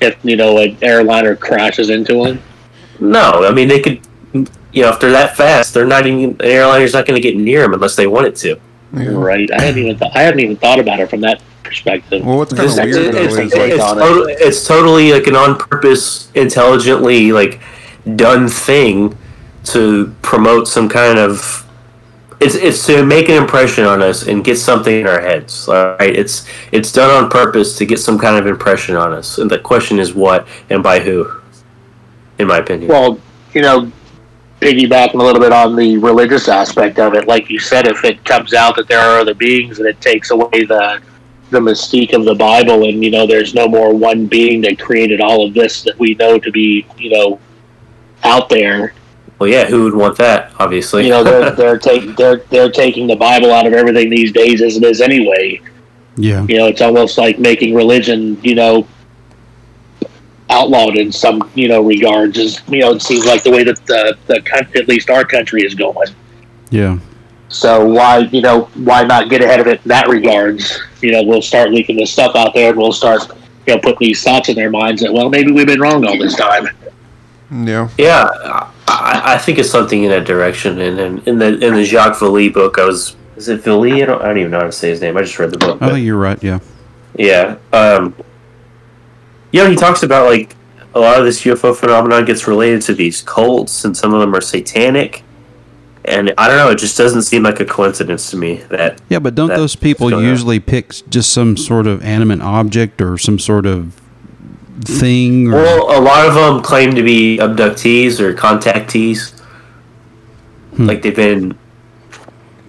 [0.00, 2.42] if you know an airliner crashes into them?
[3.00, 4.00] No, I mean they could.
[4.72, 6.30] You know, if they're that fast, they're not even.
[6.30, 8.58] An airliner's not going to get near them unless they want it to.
[8.92, 9.08] Yeah.
[9.10, 9.50] Right.
[9.50, 12.24] I hadn't even th- I hadn't even thought about it from that perspective.
[12.24, 13.98] Well, what's kind of This- weird though it's, is it's, like it's- on
[14.30, 14.36] it.
[14.40, 17.60] it's totally like an on purpose, intelligently like
[18.16, 19.16] done thing
[19.64, 21.65] to promote some kind of
[22.40, 25.66] it's it's to make an impression on us and get something in our heads.
[25.68, 29.38] Right, it's it's done on purpose to get some kind of impression on us.
[29.38, 31.30] And the question is what and by who.
[32.38, 32.88] In my opinion.
[32.90, 33.18] Well,
[33.54, 33.90] you know,
[34.60, 38.22] piggybacking a little bit on the religious aspect of it, like you said, if it
[38.24, 41.00] comes out that there are other beings and it takes away the
[41.50, 45.20] the mystique of the Bible, and you know, there's no more one being that created
[45.20, 47.40] all of this that we know to be, you know,
[48.24, 48.94] out there.
[49.38, 50.52] Well, yeah, who would want that?
[50.58, 54.32] Obviously, You know, they're they're taking they're they're taking the Bible out of everything these
[54.32, 55.60] days as it is anyway.
[56.16, 56.46] Yeah.
[56.48, 58.86] You know, it's almost like making religion, you know,
[60.48, 62.38] outlawed in some, you know, regards.
[62.38, 65.24] Is you know, it seems like the way that the the country, at least our
[65.24, 66.08] country, is going.
[66.70, 66.98] Yeah.
[67.48, 70.80] So why, you know, why not get ahead of it in that regards?
[71.00, 73.22] You know, we'll start leaking this stuff out there, and we'll start,
[73.66, 76.18] you know, putting these thoughts in their minds that, well, maybe we've been wrong all
[76.18, 76.68] this time.
[77.52, 77.88] Yeah.
[77.96, 80.80] yeah, I, I think it's something in that direction.
[80.80, 84.02] And in, in the in the Jacques Vallée book, I was is it Vallée?
[84.02, 85.16] I don't, I don't even know how to say his name.
[85.16, 85.80] I just read the book.
[85.82, 86.42] I think you're right.
[86.42, 86.60] Yeah.
[87.16, 87.56] Yeah.
[87.72, 88.14] Um,
[89.52, 90.54] you know, he talks about like
[90.94, 94.34] a lot of this UFO phenomenon gets related to these cults, and some of them
[94.34, 95.22] are satanic.
[96.06, 99.18] And I don't know, it just doesn't seem like a coincidence to me that Yeah,
[99.18, 100.30] but don't those people going on?
[100.30, 104.00] usually pick just some sort of animate object or some sort of
[104.82, 105.48] thing?
[105.48, 109.32] Or, well, a lot of them claim to be abductees or contactees.
[110.78, 111.56] Like they've been,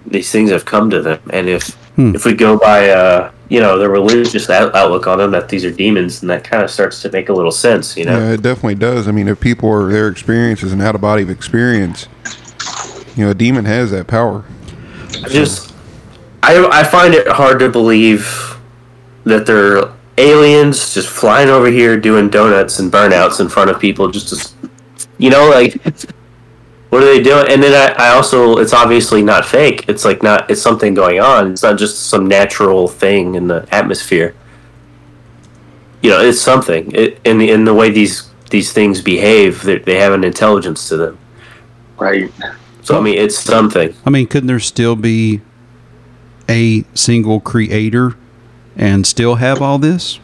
[0.06, 2.14] these things have come to them, and if Hmm.
[2.14, 5.64] if we go by, uh, you know, the religious out- outlook on them that these
[5.64, 8.16] are demons, and that kind of starts to make a little sense, you know.
[8.16, 9.08] Yeah, it definitely does.
[9.08, 12.06] I mean, if people are their experience is an out of body experience,
[13.16, 14.44] you know, a demon has that power.
[15.24, 15.74] I just
[16.44, 18.56] I I find it hard to believe
[19.24, 19.88] that they're
[20.18, 24.70] aliens just flying over here doing donuts and burnouts in front of people just to
[25.18, 25.80] you know like
[26.90, 27.46] what are they doing?
[27.50, 29.84] And then I, I also it's obviously not fake.
[29.88, 31.52] It's like not it's something going on.
[31.52, 34.34] It's not just some natural thing in the atmosphere.
[36.02, 36.90] You know it's something.
[36.94, 40.88] It, in the in the way these these things behave they, they have an intelligence
[40.88, 41.18] to them.
[41.98, 42.32] Right.
[42.82, 43.94] so i mean it's something.
[44.06, 45.42] I mean, couldn't there still be
[46.48, 48.16] a single creator
[48.78, 50.18] and still have all this?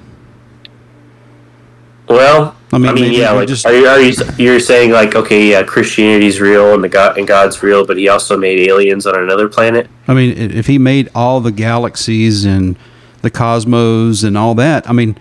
[2.08, 5.14] Well, I I mean, mean, yeah, like, just- are you are you you're saying like
[5.14, 9.06] okay, yeah, Christianity's real and the God and God's real, but He also made aliens
[9.06, 9.88] on another planet.
[10.06, 12.76] I mean, if he made all the galaxies and
[13.22, 15.16] the cosmos and all that, I mean,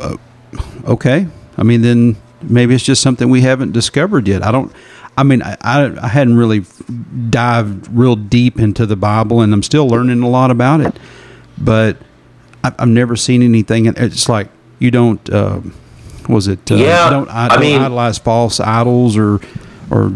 [0.00, 0.16] uh,
[0.86, 1.26] okay.
[1.58, 4.42] I mean, then maybe it's just something we haven't discovered yet.
[4.42, 4.72] I don't.
[5.18, 6.64] I mean, I, I, I hadn't really
[7.30, 10.96] dived real deep into the Bible, and I'm still learning a lot about it.
[11.58, 11.98] But
[12.64, 13.86] I've, I've never seen anything.
[13.86, 14.48] and It's like
[14.80, 15.28] you don't.
[15.30, 15.60] Uh,
[16.28, 16.70] was it?
[16.72, 19.40] Uh, Yeah, Don't, I, I don't mean- idolize false idols or
[19.90, 20.10] or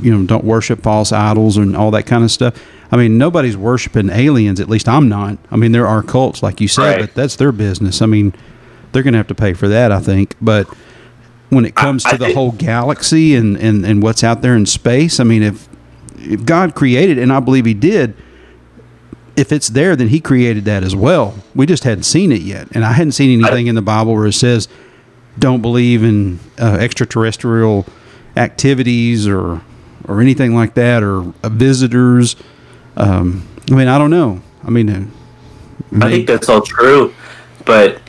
[0.00, 2.54] you know don't worship false idols and all that kind of stuff.
[2.90, 4.58] I mean, nobody's worshiping aliens.
[4.58, 5.38] At least I'm not.
[5.52, 7.00] I mean, there are cults, like you said, Right.
[7.00, 8.02] but that's their business.
[8.02, 8.32] I mean,
[8.90, 10.34] they're going to have to pay for that, I think.
[10.40, 10.66] But
[11.50, 14.56] when it comes I to the think- whole galaxy and, and, and what's out there
[14.56, 15.68] in space, I mean, if
[16.18, 18.14] if God created, and I believe He did,
[19.36, 21.34] if it's there, then He created that as well.
[21.54, 24.26] We just hadn't seen it yet, and I hadn't seen anything in the Bible where
[24.26, 24.68] it says
[25.38, 27.86] don't believe in uh, extraterrestrial
[28.36, 29.62] activities or
[30.06, 32.36] or anything like that or uh, visitors.
[32.96, 34.40] Um, I mean, I don't know.
[34.64, 35.06] I mean, uh,
[36.02, 37.14] I think that's all true,
[37.64, 38.00] but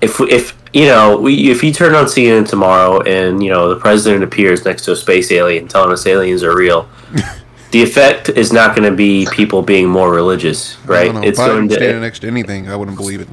[0.00, 3.80] if if you know we if you turn on CNN tomorrow and you know the
[3.80, 6.88] president appears next to a space alien telling us aliens are real.
[7.70, 11.04] The effect is not going to be people being more religious, I right?
[11.06, 11.22] don't know.
[11.22, 13.28] It's if going was standing to, next to anything, I wouldn't believe it.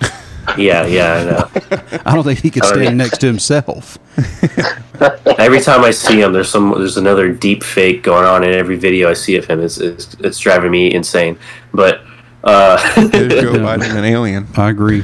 [0.58, 1.98] yeah, yeah, I know.
[2.06, 3.98] I don't think he could stand next to himself.
[5.38, 8.76] Every time I see him, there's some there's another deep fake going on in every
[8.76, 9.60] video I see of him.
[9.60, 11.38] It's it's, it's driving me insane.
[11.72, 12.02] But
[12.44, 12.76] uh,
[13.08, 14.46] There's Joe Biden, an alien.
[14.56, 15.02] I agree.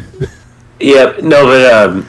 [0.79, 2.09] yeah, no, but um,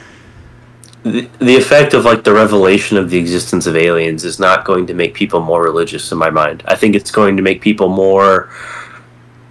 [1.02, 4.94] the, effect of like the revelation of the existence of aliens is not going to
[4.94, 6.62] make people more religious in my mind.
[6.66, 8.50] I think it's going to make people more,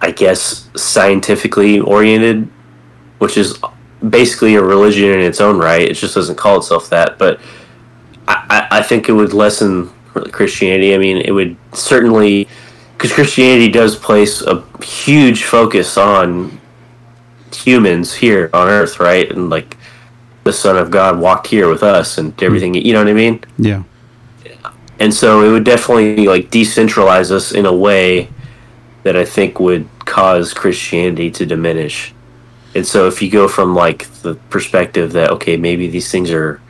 [0.00, 2.48] I guess, scientifically oriented,
[3.18, 3.58] which is
[4.08, 5.82] basically a religion in its own right.
[5.82, 7.40] It just doesn't call itself that, but
[8.26, 10.94] I I think it would lessen Christianity.
[10.94, 12.48] I mean, it would certainly
[12.96, 16.60] because Christianity does place a huge focus on
[17.52, 19.30] humans here on Earth, right?
[19.30, 19.76] And like
[20.44, 22.42] the Son of God walked here with us and mm.
[22.42, 22.74] everything.
[22.74, 23.44] You know what I mean?
[23.58, 23.84] Yeah.
[24.98, 28.28] And so it would definitely like decentralize us in a way
[29.02, 32.14] that I think would cause Christianity to diminish.
[32.74, 36.60] And so if you go from like the perspective that okay, maybe these things are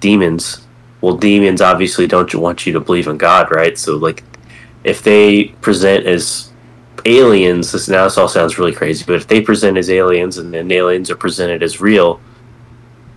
[0.00, 0.66] demons,
[1.00, 3.78] well demons obviously don't want you to believe in God, right?
[3.78, 4.24] So like
[4.82, 6.50] if they present as
[7.04, 10.52] aliens, this now this all sounds really crazy, but if they present as aliens and
[10.52, 12.20] then aliens are presented as real,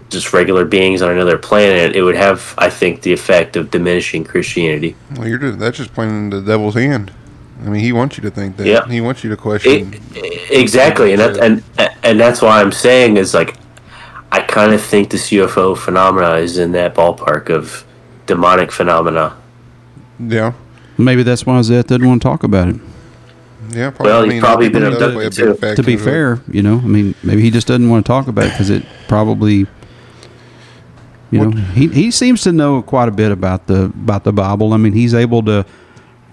[0.09, 4.23] just regular beings on another planet, it would have, I think, the effect of diminishing
[4.23, 4.95] Christianity.
[5.15, 7.13] Well, you're just, that's just playing into the devil's hand.
[7.61, 8.65] I mean, he wants you to think that.
[8.65, 8.87] Yeah.
[8.87, 9.93] He wants you to question.
[10.15, 11.63] It, exactly, and that, and
[12.03, 13.57] and that's why I'm saying is like,
[14.31, 17.85] I kind of think this UFO phenomena is in that ballpark of
[18.25, 19.35] demonic phenomena.
[20.19, 20.53] yeah.
[20.97, 22.75] Maybe that's why Zeth didn't want to talk about it.
[23.69, 23.93] Yeah.
[23.99, 25.75] Well, he's probably I think been that does play a abducted too.
[25.75, 28.45] to be fair, you know, I mean, maybe he just doesn't want to talk about
[28.45, 29.65] it because it probably,
[31.31, 34.73] you know, he, he seems to know quite a bit about the about the Bible.
[34.73, 35.65] I mean, he's able to,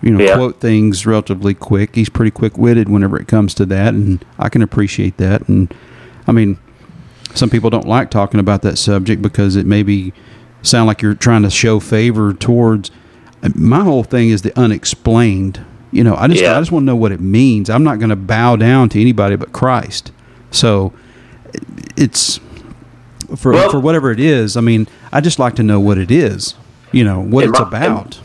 [0.02, 0.34] you know, Yeah.
[0.36, 1.94] quote things relatively quick.
[1.94, 5.48] He's pretty quick witted whenever it comes to that, and I can appreciate that.
[5.48, 5.72] And
[6.26, 6.58] I mean,
[7.34, 10.12] some people don't like talking about that subject because it maybe
[10.62, 12.90] sound like you're trying to show favor towards.
[13.42, 15.60] Uh, my whole thing is the unexplained.
[15.92, 16.56] You know, I just Yeah.
[16.56, 17.68] I just want to know what it means.
[17.70, 20.10] I'm not going to bow down to anybody but Christ.
[20.50, 20.92] So
[21.96, 22.40] it's
[23.34, 24.56] for Well- for whatever it is.
[24.56, 26.54] I mean, I just like to know what it is.
[26.92, 28.18] You know what it's my- about.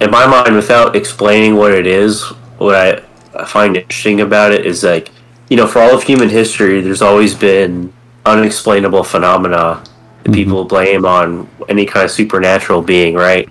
[0.00, 2.22] in my mind, without explaining what it is,
[2.58, 3.00] what I,
[3.38, 5.10] I find interesting about it is like,
[5.48, 7.92] you know, for all of human history, there's always been
[8.26, 9.82] unexplainable phenomena
[10.22, 10.32] that mm-hmm.
[10.32, 13.48] people blame on any kind of supernatural being, right?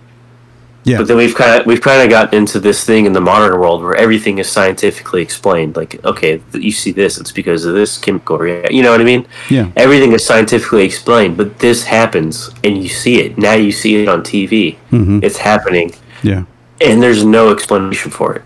[0.86, 0.98] Yeah.
[0.98, 3.58] But then we've kind of we've kind of gotten into this thing in the modern
[3.60, 5.78] world where everything is scientifically explained.
[5.78, 8.76] Like, okay, you see this, it's because of this chemical reaction.
[8.76, 9.26] You know what I mean?
[9.50, 9.72] Yeah.
[9.78, 13.38] Everything is scientifically explained, but this happens, and you see it.
[13.38, 14.78] Now you see it on TV.
[14.92, 15.24] Mhm.
[15.24, 16.44] It's happening Yeah.
[16.82, 18.42] and there's no explanation for it.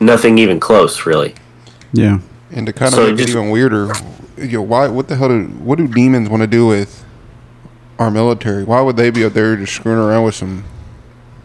[0.00, 1.34] Nothing even close, really.
[1.92, 2.18] Yeah.
[2.50, 3.92] And to kind of So make just- it even weirder,
[4.38, 4.88] you know, why?
[4.88, 7.04] What the hell do what do demons want to do with
[7.98, 8.64] our military?
[8.64, 10.64] Why would they be up there just screwing around with some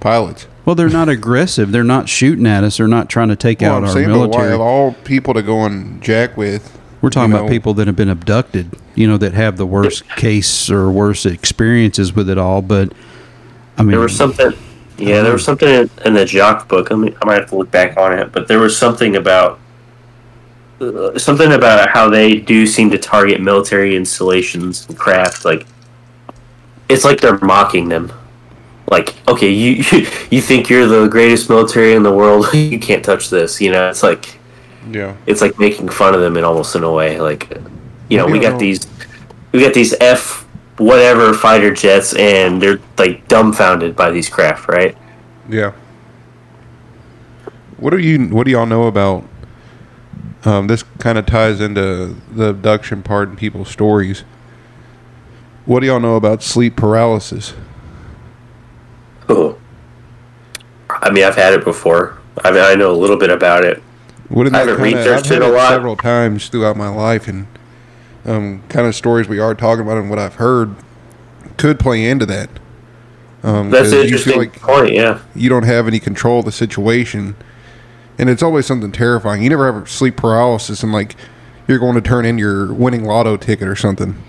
[0.03, 0.47] pilots?
[0.65, 1.71] Well, they're not aggressive.
[1.71, 2.77] They're not shooting at us.
[2.77, 4.53] They're not trying to take Well, out I'm our saying, but why military.
[4.53, 6.79] of all people to go and jack with?
[7.01, 9.65] We're talking you about know, people that have been abducted, you know, that have the
[9.65, 12.61] worst case or worst experiences with it all.
[12.61, 12.93] But
[13.77, 14.53] I mean, There was something,
[14.97, 16.91] yeah, there was something in, in the Jacques book.
[16.91, 19.59] I mean, I might have to look back on it, but there was something about
[20.79, 25.43] uh, something about how they do seem to target military installations and craft.
[25.43, 25.65] Like,
[26.87, 28.13] it's like they're mocking them.
[28.89, 29.83] Like, okay, you
[30.29, 32.45] you think you're the greatest military in the world?
[32.53, 33.59] you can't touch this.
[33.61, 34.37] You know, it's like
[34.91, 35.15] Yeah.
[35.25, 37.19] it's like making fun of them in almost in a way.
[37.19, 37.49] Like,
[38.09, 38.85] you know, we got don't- these,
[39.51, 40.41] we got these F
[40.77, 44.97] whatever fighter jets, and they're like dumbfounded by these craft, right?
[45.49, 45.73] Yeah.
[47.77, 48.27] What do you?
[48.29, 49.23] What do y'all know about?
[50.45, 54.23] Um, this kind of ties into the abduction part in people's stories.
[55.65, 57.53] What do y'all know about sleep paralysis?
[59.29, 59.57] Oh,
[60.89, 62.17] I mean, I've had it before.
[62.43, 63.81] I mean, I know a little bit about it.
[64.29, 65.69] What I haven't kinda, I've researched it a lot.
[65.69, 67.47] several times throughout my life, and
[68.25, 70.75] um, kind of stories we are talking about and what I've heard
[71.57, 72.49] could play into that.
[73.43, 74.93] Um, That's an interesting like point.
[74.93, 77.35] Yeah, you don't have any control of the situation,
[78.17, 79.43] and it's always something terrifying.
[79.43, 81.15] You never have sleep paralysis, and like
[81.67, 84.21] you're going to turn in your winning lotto ticket or something.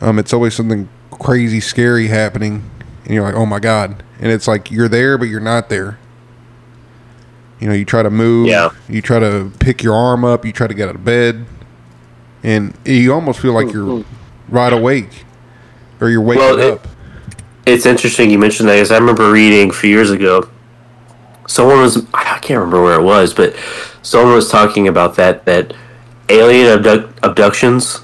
[0.00, 2.70] Um, it's always something crazy, scary happening,
[3.10, 5.98] and you're like, "Oh my god!" And it's like you're there, but you're not there.
[7.58, 8.70] You know, you try to move, Yeah.
[8.88, 11.44] you try to pick your arm up, you try to get out of bed,
[12.44, 14.54] and you almost feel like you're mm-hmm.
[14.54, 15.24] right awake,
[16.00, 16.86] or you're waking Well, it- up.
[17.66, 20.48] it's interesting you mentioned that because I remember reading a few years ago.
[21.48, 23.56] Someone was I can't remember where it was, but
[24.02, 25.74] someone was talking about that that
[26.28, 28.02] alien abduct, abductions,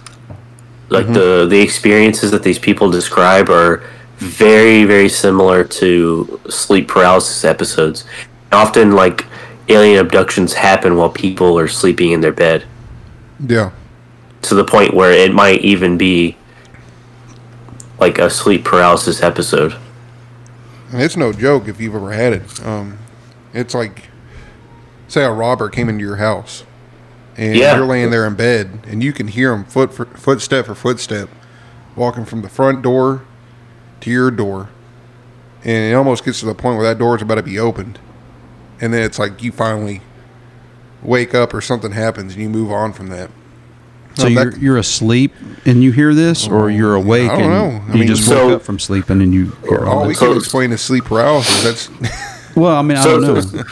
[0.88, 1.12] like mm-hmm.
[1.14, 3.84] the the experiences that these people describe are
[4.18, 8.04] very very similar to sleep paralysis episodes.
[8.52, 9.26] Often, like
[9.68, 12.64] alien abductions happen while people are sleeping in their bed
[13.44, 13.72] yeah.
[14.42, 16.36] to the point where it might even be
[17.98, 19.74] like a sleep paralysis episode.
[20.92, 22.64] And it's no joke if you've ever had it.
[22.64, 22.98] Um,
[23.52, 24.04] it's like,
[25.08, 26.64] say a robber came into your house,
[27.36, 27.76] and Yeah.
[27.76, 31.28] you're laying there in bed, and you can hear him foot for, footstep for footstep,
[31.96, 33.22] walking from the front door
[34.00, 34.68] to your door,
[35.64, 37.98] and it almost gets to the point where that door is about to be opened,
[38.80, 40.00] and then it's like you finally
[41.02, 43.30] wake up or something happens, and you move on from that.
[44.14, 45.34] so Um, you're that- you're asleep
[45.66, 47.82] and you hear this, or you're awake I don't and know.
[47.88, 50.08] I you mean, just so- woke up from sleeping and you hear all all we
[50.14, 50.18] this.
[50.20, 51.62] can So- explain is sleep paralysis.
[51.62, 51.90] That's
[52.56, 53.62] Well, I mean, I So- don't know.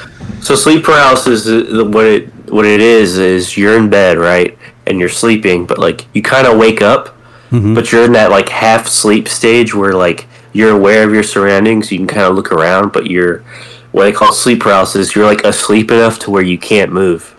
[0.43, 4.57] So sleep paralysis, what it what it is, is you're in bed, right,
[4.87, 7.14] and you're sleeping, but like you kind of wake up,
[7.55, 7.75] Mm-hmm.
[7.75, 11.91] but you're in that like half sleep stage where like you're aware of your surroundings,
[11.93, 13.39] you can kind of look around, but you're
[13.93, 15.15] what they call sleep paralysis.
[15.15, 17.35] You're like asleep enough to where you can't move,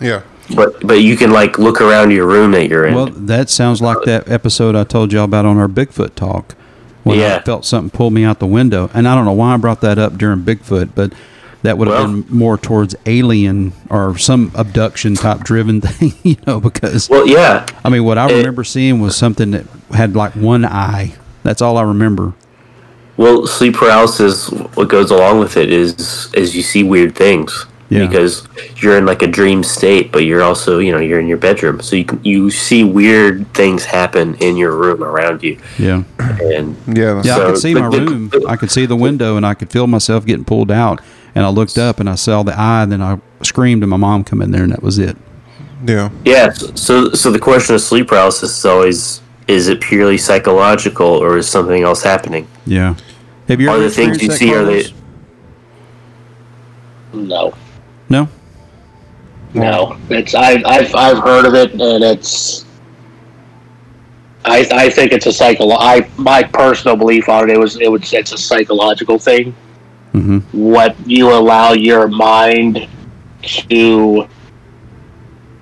[0.00, 0.22] Yeah.
[0.54, 2.94] but but you can like look around your room that you're in.
[2.94, 6.54] Well, that sounds like uh, that episode I told y'all about on our Bigfoot talk.
[7.02, 8.88] When I felt something pull me out the window.
[8.94, 11.12] And I don't know why I brought that up during Bigfoot, but
[11.62, 16.60] that would have been more towards alien or some abduction type driven thing, you know,
[16.60, 20.32] because well, yeah, I mean, what I It- remember seeing was something that had like
[20.34, 21.14] one eye.
[21.44, 22.34] That's all I remember.
[23.16, 28.06] Well, sleep paralysis, what goes along with it is is you see weird things Yeah.
[28.06, 31.36] because you're in like a dream state, but you're also you know you're in your
[31.36, 36.02] bedroom, so you can, you see weird things happen in your room around you, Yeah.
[36.18, 37.20] and Yeah.
[37.22, 38.30] Yeah, I could see my the- room.
[38.48, 41.00] I could see the window, and I could feel myself getting pulled out.
[41.34, 42.82] And I looked up, and I saw the eye.
[42.82, 45.16] And then I screamed, and my mom come in there, and that was it.
[45.84, 46.10] Yeah.
[46.24, 46.50] yeah.
[46.52, 51.48] So so the question of sleep paralysis is always is it purely psychological or is
[51.48, 52.46] something else happening?
[52.66, 52.94] Yeah.
[53.48, 55.02] Have you Are ever the things experienced you that, see are they?
[57.12, 57.52] No,
[58.08, 58.28] No.
[59.54, 59.98] no.
[60.08, 62.64] It's I, I've I've heard of it, and it's.
[64.44, 65.70] I, I think it's a psycho.
[65.72, 69.54] I my personal belief on it, it was it was it's a psychological thing.
[70.12, 70.38] Mm-hmm.
[70.52, 72.88] What you allow your mind
[73.42, 74.28] to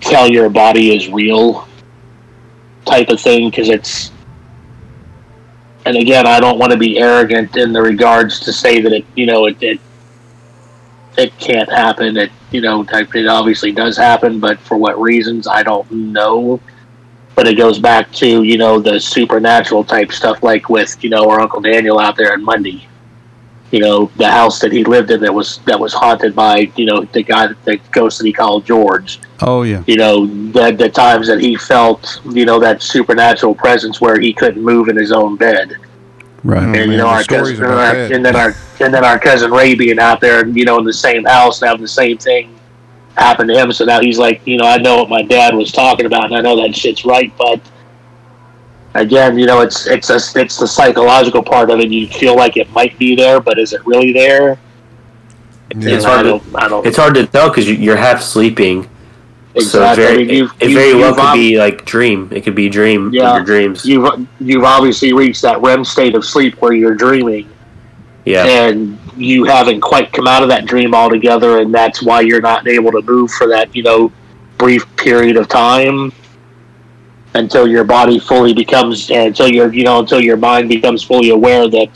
[0.00, 1.68] tell your body is real,
[2.84, 4.10] type of thing, because it's.
[5.86, 9.04] And again, I don't want to be arrogant in the regards to say that it,
[9.14, 9.80] you know, it, it
[11.16, 12.16] it can't happen.
[12.16, 16.60] It you know, type it obviously does happen, but for what reasons I don't know.
[17.34, 21.28] But it goes back to you know the supernatural type stuff, like with you know
[21.30, 22.86] our Uncle Daniel out there in Munday.
[23.70, 26.86] You know the house that he lived in that was that was haunted by you
[26.86, 29.20] know the guy the ghost that he called George.
[29.40, 29.84] Oh yeah.
[29.86, 34.32] You know the the times that he felt you know that supernatural presence where he
[34.32, 35.76] couldn't move in his own bed
[36.42, 36.58] Right.
[36.58, 39.18] Oh, and man, you know our cousin, and, our, and then our and then our
[39.18, 42.16] cousin Ray being out there, you know, in the same house and having the same
[42.16, 42.58] thing
[43.16, 43.72] happen to him.
[43.72, 46.36] So now he's like, you know, I know what my dad was talking about, and
[46.36, 47.60] I know that shit's right, but
[48.94, 51.90] again, you know, it's it's a, it's the psychological part of it.
[51.90, 54.58] You feel like it might be there, but is it really there?
[55.76, 55.94] Yeah.
[55.94, 58.20] It's And I hard to- don't, I don't It's hard to tell because you're half
[58.22, 58.88] sleeping, so
[59.54, 60.06] it exactly.
[60.06, 62.28] I mean, you've- it you- very well could ob- be like dream.
[62.32, 63.30] It could be dream Yeah.
[63.30, 63.84] in your dreams.
[63.86, 67.48] You've you've obviously reached that REM state of sleep where you're dreaming.
[68.26, 72.40] Yeah, and you haven't quite come out of that dream altogether, and that's why you're
[72.42, 74.12] not able to move for that you know
[74.58, 76.12] brief period of time
[77.34, 81.68] until your body fully becomes until your you know until your mind becomes fully aware
[81.68, 81.88] that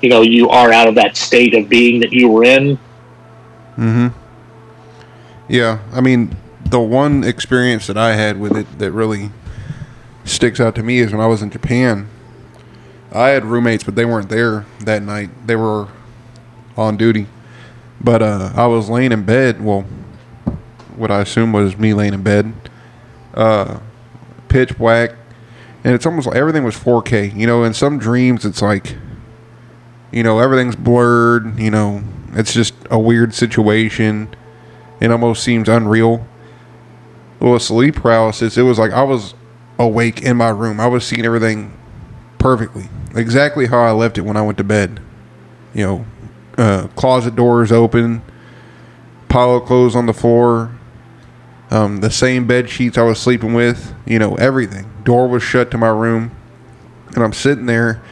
[0.00, 2.76] you know you are out of that state of being that you were in.
[3.76, 4.08] Mm-hmm.
[5.48, 9.30] Yeah, I mean, the one experience that I had with it that really
[10.24, 12.08] sticks out to me is when I was in Japan.
[13.12, 15.30] I had roommates, but they weren't there that night.
[15.46, 15.88] They were
[16.76, 17.26] on duty.
[18.00, 19.60] But uh, I was laying in bed.
[19.60, 19.82] Well,
[20.96, 22.52] what I assume was me laying in bed,
[23.34, 23.80] uh,
[24.50, 25.12] pitch black,
[25.82, 27.34] and it's almost like everything was 4K.
[27.34, 28.96] You know, in some dreams, it's like,
[30.12, 31.58] you know, everything's blurred.
[31.58, 32.02] You know,
[32.34, 34.28] it's just a weird situation.
[35.00, 36.26] It almost seems unreal.
[37.38, 39.32] Well, sleep paralysis, it was like I was
[39.78, 40.78] awake in my room.
[40.78, 41.72] I was seeing everything
[42.38, 45.00] perfectly, exactly how I left it when I went to bed.
[45.72, 46.06] You know,
[46.58, 48.20] uh, closet doors open,
[49.30, 50.70] pile of clothes on the floor,
[51.70, 53.94] um, the same bed sheets I was sleeping with.
[54.06, 54.90] You know, everything.
[55.04, 56.32] Door was shut to my room,
[57.14, 58.02] and I'm sitting there,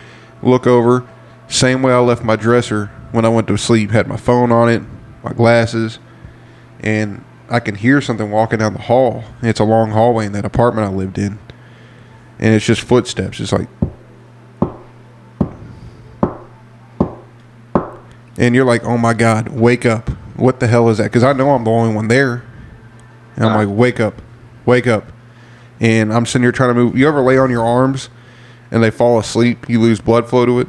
[0.42, 1.06] look over,
[1.48, 3.90] same way I left my dresser when I went to sleep.
[3.90, 4.82] Had my phone on it,
[5.24, 5.98] my glasses,
[6.80, 9.24] and I can hear something walking down the hall.
[9.42, 11.38] It's a long hallway in that apartment I lived in,
[12.38, 13.40] and it's just footsteps.
[13.40, 13.68] It's like,
[18.36, 20.10] and you're like, "Oh my God, wake up!
[20.36, 22.44] What the hell is that?" Because I know I'm the only one there,
[23.38, 24.20] and I'm like, "Wake up,
[24.66, 25.04] wake up!"
[25.80, 26.96] And I'm sitting here trying to move.
[26.98, 28.10] You ever lay on your arms
[28.70, 29.66] and they fall asleep?
[29.68, 30.68] You lose blood flow to it.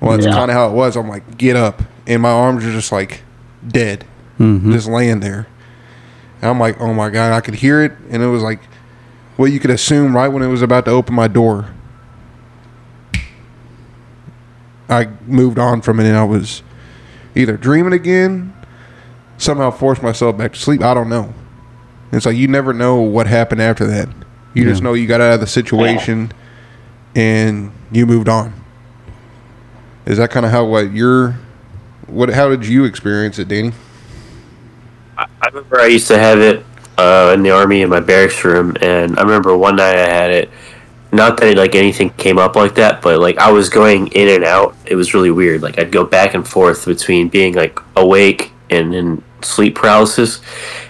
[0.00, 0.32] Well, that's Yeah.
[0.32, 0.96] kind of how it was.
[0.96, 3.22] I'm like, "Get up!" And my arms are just like
[3.66, 4.04] dead
[4.38, 4.70] Mm-hmm.
[4.72, 5.46] just laying there.
[6.40, 8.60] And I'm like, oh my god, I could hear it, and it was like
[9.36, 11.66] what you could assume right when it was about to open my door.
[14.88, 16.62] I moved on from it, and I was
[17.34, 18.54] either dreaming again,
[19.36, 20.82] somehow forced myself back to sleep.
[20.82, 21.34] I don't know.
[22.12, 24.08] It's like you never know what happened after that.
[24.54, 26.32] You just know you got out of the situation,
[27.14, 28.54] and you moved on.
[30.06, 31.36] Is that kind of how what you're?
[32.06, 32.30] What?
[32.30, 33.72] How did you experience it, Danny?
[35.16, 36.64] I I remember I used to have it
[36.96, 40.30] uh, in the army in my barracks room, and I remember one night I had
[40.30, 40.50] it.
[41.12, 44.44] not that like anything came up like that, but like I was going in and
[44.44, 44.74] out.
[44.86, 45.62] It was really weird.
[45.62, 50.40] Like I'd go back and forth between being like awake and in sleep paralysis,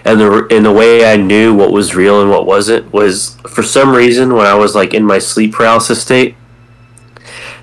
[0.05, 3.63] and the and the way I knew what was real and what wasn't was for
[3.63, 6.35] some reason when I was like in my sleep paralysis state,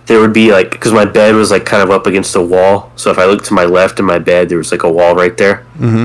[0.07, 2.93] there would be like because my bed was like kind of up against a wall.
[2.97, 5.14] So if I looked to my left in my bed, there was like a wall
[5.14, 5.66] right there.
[5.78, 6.05] Mm-hmm.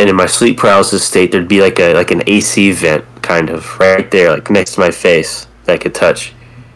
[0.00, 3.50] And in my sleep paralysis state, there'd be like a like an AC vent kind
[3.50, 6.32] of right there, like next to my face that I could touch.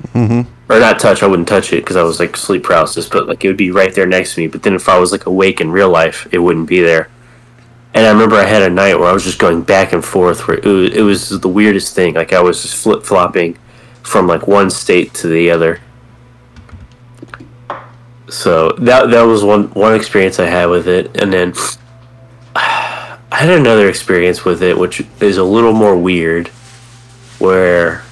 [0.09, 0.43] Mm-hmm.
[0.71, 1.23] Or not touch.
[1.23, 3.71] I wouldn't touch it because I was like sleep paralysis, but like it would be
[3.71, 4.47] right there next to me.
[4.47, 7.09] But then if I was like awake in real life, it wouldn't be there.
[7.95, 10.49] And I remember I had a night where I was just going back and forth,
[10.49, 12.15] where it was, it was the weirdest thing.
[12.15, 13.59] Like I was just flip flopping
[14.03, 15.81] from like one state to the other.
[18.29, 21.53] So that that was one one experience I had with it, and then
[22.57, 26.49] I had another experience with it, which is a little more weird,
[27.39, 28.03] where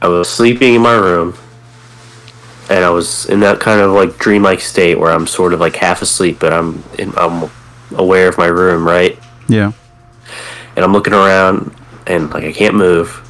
[0.00, 1.36] I was sleeping in my room,
[2.70, 5.76] and I was in that kind of like dreamlike state where I'm sort of like
[5.76, 7.50] half asleep, but I'm in, I'm
[7.94, 9.18] aware of my room, right?
[9.48, 9.72] Yeah.
[10.76, 11.74] And I'm looking around,
[12.06, 13.22] and like I can't move,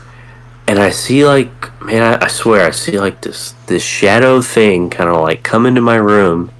[0.66, 1.50] and I see like
[1.82, 5.66] man, I, I swear I see like this this shadow thing kind of like come
[5.66, 6.50] into my room,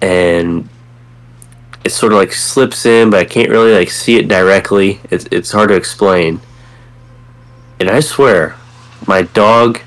[0.00, 0.68] and
[1.84, 5.00] it sort of like slips in, but I can't really like see it directly.
[5.10, 6.40] It's it's hard to explain.
[7.78, 8.56] And I swear,
[9.06, 9.80] my dog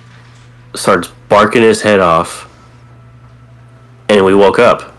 [0.75, 2.49] starts barking his head off,
[4.09, 4.92] and we woke up.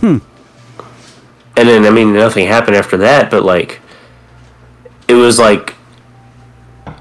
[0.00, 0.18] Hmm.
[1.56, 3.80] And then I mean nothing happened after that, but like
[5.08, 5.74] it was like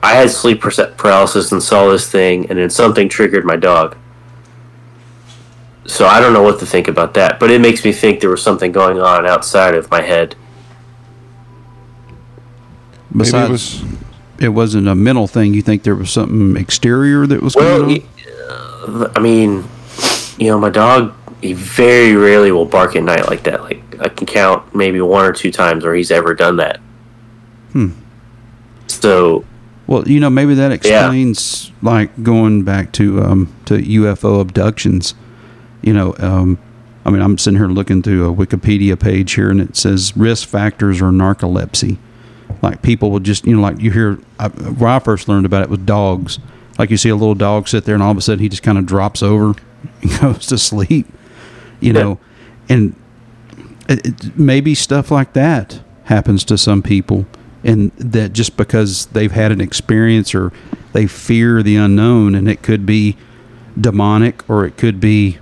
[0.04, 3.96] I had sleep paralysis and saw this thing, and then something triggered my dog.
[5.86, 8.30] So I don't know what to think about that, but it makes me think there
[8.30, 10.36] was something going on outside of my head.
[13.14, 13.84] Maybe Besides, it was.
[14.40, 15.54] it wasn't a mental thing.
[15.54, 18.08] You think there was something exterior that was Well, going on?
[18.98, 19.64] y- uh, I mean,
[20.38, 23.62] you know, my dog he very rarely will bark at night like that.
[23.62, 26.80] Like I can count maybe one or two times where he's ever done that.
[27.72, 27.90] Hmm.
[28.88, 29.46] So
[29.88, 35.16] Well, you know, maybe that explains like going back to um, to UFO abductions.
[35.82, 36.60] You know, um,
[37.06, 40.48] I mean, I'm sitting here looking through a Wikipedia page here, and it says risk
[40.48, 41.98] factors are narcolepsy.
[42.62, 44.20] Like people will just, you know, like you hear.
[44.40, 46.40] I, where I first learned about it was dogs.
[46.78, 48.64] Like you see a little dog sit there, and all of a sudden he just
[48.64, 49.60] kind of drops over,
[50.02, 51.08] and goes to sleep.
[51.82, 52.20] You know,
[52.70, 52.96] and
[53.90, 57.26] it, it, maybe stuff like that happens to some people
[57.64, 60.52] and that just because they've had an experience or
[60.94, 63.16] they fear the unknown and it could be
[63.80, 65.38] demonic or it could be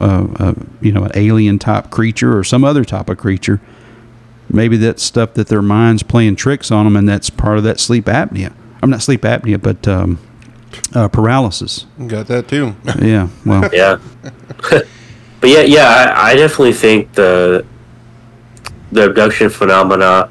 [0.00, 3.60] uh, uh, you know an alien type creature or some other type of creature
[4.48, 7.78] maybe that's stuff that their mind's playing tricks on them and that's part of that
[7.78, 8.52] sleep apnea.
[8.82, 10.18] I'm not sleep apnea but um,
[10.94, 11.86] uh, paralysis.
[12.06, 12.74] Got that too.
[13.00, 13.68] yeah well.
[13.72, 13.98] Yeah,
[15.42, 17.66] but yeah, yeah, I, I definitely think the
[18.92, 20.30] the abduction phenomena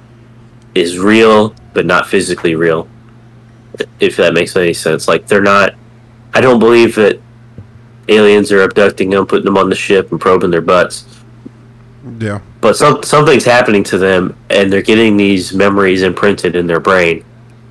[0.73, 2.87] is real, but not physically real.
[3.99, 5.75] If that makes any sense, like they're not.
[6.33, 7.19] I don't believe that
[8.07, 11.05] aliens are abducting them, putting them on the ship, and probing their butts.
[12.19, 12.41] yeah.
[12.61, 17.23] But some something's happening to them, and they're getting these memories imprinted in their brain,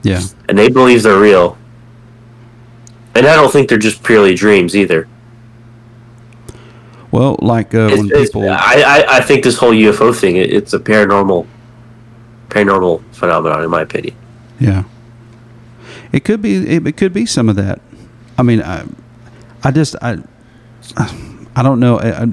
[0.02, 0.20] yeah
[0.50, 1.56] and they believe they're real.
[3.14, 5.08] And I don't think they're just purely dreams either.
[7.10, 10.72] Well like uh, when people I, I, I think this whole UFO thing, it, it's
[10.72, 11.46] a paranormal,
[12.48, 14.14] paranormal phenomenon, in my opinion.
[14.58, 14.84] Yeah,
[16.12, 16.56] it could be.
[16.56, 17.80] It, it could be some of that.
[18.38, 18.84] I mean, I,
[19.62, 20.18] I just, I,
[21.54, 21.98] I don't know.
[21.98, 22.26] I, I,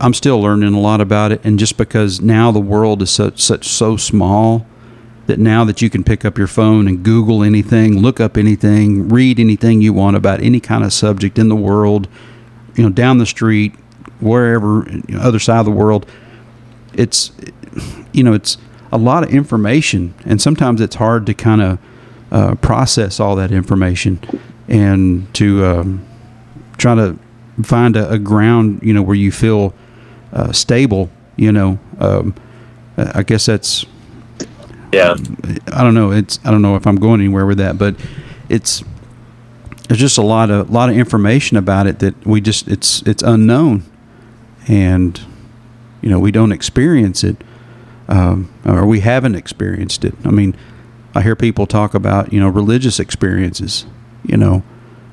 [0.00, 3.40] I'm still learning a lot about it, and just because now the world is such
[3.40, 4.66] such so small
[5.26, 9.08] that now that you can pick up your phone and Google anything, look up anything,
[9.08, 12.08] read anything you want about any kind of subject in the world,
[12.76, 13.74] you know, down the street,
[14.20, 16.10] wherever, you know, other side of the world,
[16.94, 17.32] it's,
[18.12, 18.56] you know, it's
[18.92, 21.78] a lot of information, and sometimes it's hard to kind of
[22.30, 24.20] uh, process all that information
[24.68, 26.06] and to um,
[26.78, 27.18] try to
[27.62, 29.74] find a, a ground, you know, where you feel
[30.32, 31.10] uh, stable.
[31.36, 32.34] You know, um,
[32.96, 33.84] I guess that's
[34.92, 35.16] Yeah,
[35.72, 36.12] I don't know.
[36.12, 37.96] It's I don't know if I'm going anywhere with that, but
[38.48, 38.84] it's
[39.88, 43.22] there's just a lot of lot of information about it that we just it's it's
[43.22, 43.82] unknown,
[44.66, 45.20] and
[46.00, 47.36] you know we don't experience it,
[48.08, 50.14] um, or we haven't experienced it.
[50.24, 50.56] I mean,
[51.14, 53.84] I hear people talk about you know religious experiences.
[54.24, 54.62] You know,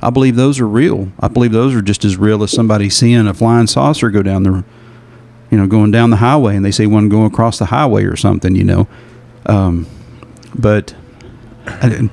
[0.01, 1.11] I believe those are real.
[1.19, 4.43] I believe those are just as real as somebody seeing a flying saucer go down
[4.43, 4.63] the,
[5.49, 8.15] you know, going down the highway, and they say one going across the highway or
[8.15, 8.55] something.
[8.55, 8.87] You know,
[9.47, 9.85] um,
[10.55, 10.95] but
[11.65, 12.11] I, didn't-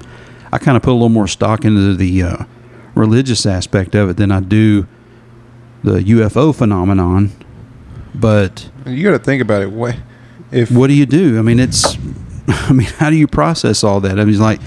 [0.53, 2.44] I kind of put a little more stock into the uh,
[2.94, 4.86] religious aspect of it than I do
[5.84, 7.32] the UFO phenomenon.
[8.14, 9.70] But You got to think about it.
[9.70, 9.96] What
[10.51, 11.38] if what do you do?
[11.38, 11.96] I mean, it's.
[12.49, 14.12] I mean, how do you process all that?
[14.12, 14.61] I mean, it's like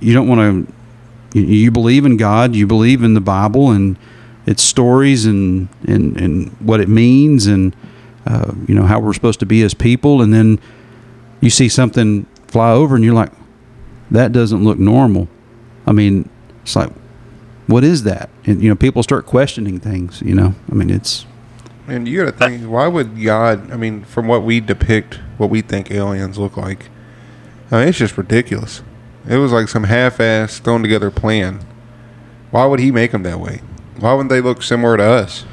[0.00, 1.38] you don't want to.
[1.38, 3.98] You, you believe in God, you believe in the Bible, and
[4.46, 7.76] its stories, and and and what it means, and
[8.26, 10.58] uh, you know how we're supposed to be as people, and then
[11.40, 13.32] you see something fly over, and you're like,
[14.10, 15.28] that doesn't look normal.
[15.86, 16.28] I mean,
[16.62, 16.90] it's like,
[17.66, 18.30] what is that?
[18.44, 20.22] And you know, people start questioning things.
[20.22, 21.26] You know, I mean, it's
[21.88, 23.70] And you got to think, why would God?
[23.70, 26.88] I mean, from what we depict, what we think aliens look like,
[27.70, 28.82] I mean, it's just ridiculous.
[29.28, 31.60] It was like some half-ass thrown together plan.
[32.52, 33.60] Why would He make them that way?
[33.98, 35.44] Why wouldn't they look similar to us?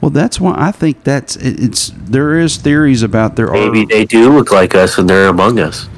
[0.00, 1.92] well, that's why I think that's it's.
[1.94, 5.58] There is theories about there Maybe are they do look like us and they're among
[5.58, 5.88] us.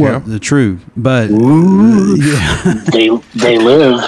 [0.00, 0.18] Well, Yeah.
[0.26, 4.00] the true, but yeah, They they live.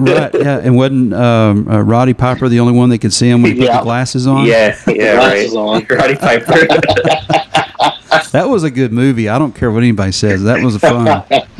[0.00, 3.42] right, yeah, and wasn't um, uh, Roddy Piper the only one that could see him
[3.42, 3.78] when he put Yeah.
[3.78, 4.46] the glasses on?
[4.46, 5.50] Yeah, yeah, right.
[5.50, 5.86] Glasses on.
[5.90, 6.66] Roddy Piper.
[8.32, 9.28] that was a good movie.
[9.28, 10.42] I don't care what anybody says.
[10.44, 11.04] That was fun.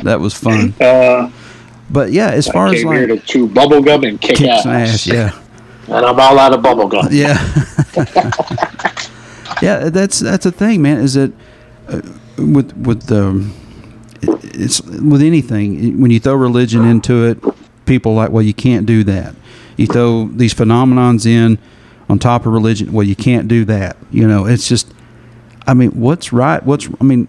[0.03, 0.73] that was fun.
[0.81, 1.29] Uh,
[1.89, 4.65] But yeah, as far as came here to chew bubblegum and kick, kick ass.
[4.65, 5.31] ass, yeah.
[5.87, 7.09] And I'm all out of bubblegum.
[7.11, 7.37] Yeah.
[9.61, 10.97] yeah, that's that's a thing, man.
[10.97, 11.31] Is that
[11.87, 12.01] uh,
[12.37, 13.53] with with um,
[14.21, 17.37] it's with anything when you throw religion into it,
[17.85, 19.35] people are like, well, you can't do that.
[19.77, 21.57] You throw these phenomenons in
[22.09, 23.97] on top of religion, well, you can't do that.
[24.11, 24.93] You know, it's just,
[25.65, 26.63] I mean, what's right?
[26.63, 27.27] What's I mean.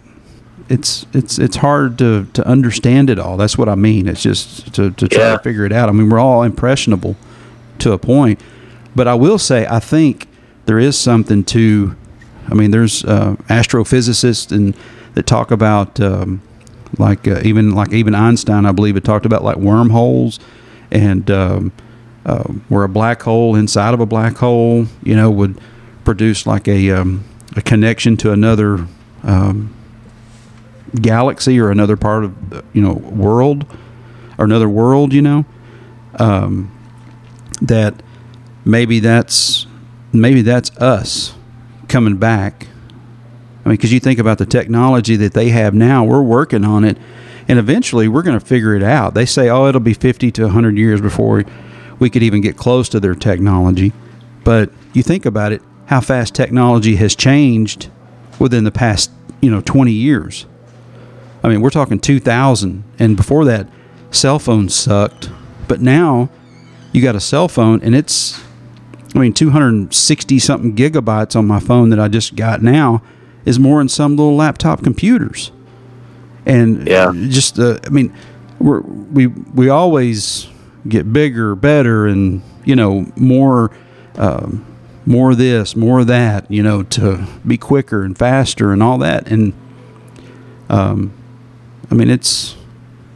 [0.68, 3.36] It's it's it's hard to, to understand it all.
[3.36, 4.09] That's what I mean.
[4.09, 5.36] It's just to, to try Yeah.
[5.36, 5.88] to figure it out.
[5.88, 7.14] I mean, we're all impressionable
[7.78, 8.40] to a point.
[8.96, 10.26] But I will say, I think
[10.64, 11.94] there is something to.
[12.49, 14.76] I mean, there's uh, astrophysicists and
[15.14, 16.42] that talk about um,
[16.99, 20.38] like uh, even like even Einstein, I believe, had talked about like wormholes
[20.90, 21.72] and um,
[22.24, 25.61] uh, where a black hole inside of a black hole, you know, would
[26.05, 27.24] produce like a um,
[27.57, 28.86] a connection to another
[29.22, 29.74] um,
[31.01, 33.66] galaxy or another part of you know world
[34.38, 35.44] or another world, you know.
[36.18, 36.72] Um,
[37.61, 38.03] that
[38.64, 39.66] maybe that's
[40.12, 41.34] maybe that's us
[41.89, 42.66] coming back.
[43.64, 46.84] I mean, because you think about the technology that they have now, we're working on
[46.84, 46.97] it,
[47.49, 49.14] and eventually we're going to figure it out.
[49.14, 51.45] They say, oh, it'll be 50 to 100 years before
[51.99, 53.93] we could even get close to their technology.
[54.45, 57.89] But you think about it, how fast technology has changed
[58.39, 59.11] within the past,
[59.41, 60.47] you know, 20 years.
[61.43, 63.68] I mean, we're talking 2000, and before that,
[64.11, 65.30] cell phones sucked.
[65.68, 66.30] But now,
[66.93, 68.43] you got a cell phone, and it's,
[69.17, 73.03] I mean, 260 something gigabytes on my phone that I just got now
[73.47, 75.53] is more than some little laptop computers.
[76.45, 77.12] And Yeah.
[77.29, 78.12] just, uh, I mean,
[78.59, 80.49] we're, we we always
[80.89, 83.71] get bigger, better, and you know more,
[84.17, 84.64] um,
[85.07, 89.29] more this, more that, you know, to be quicker and faster and all that.
[89.29, 89.53] And
[90.69, 91.12] um,
[91.91, 92.57] I mean, it's.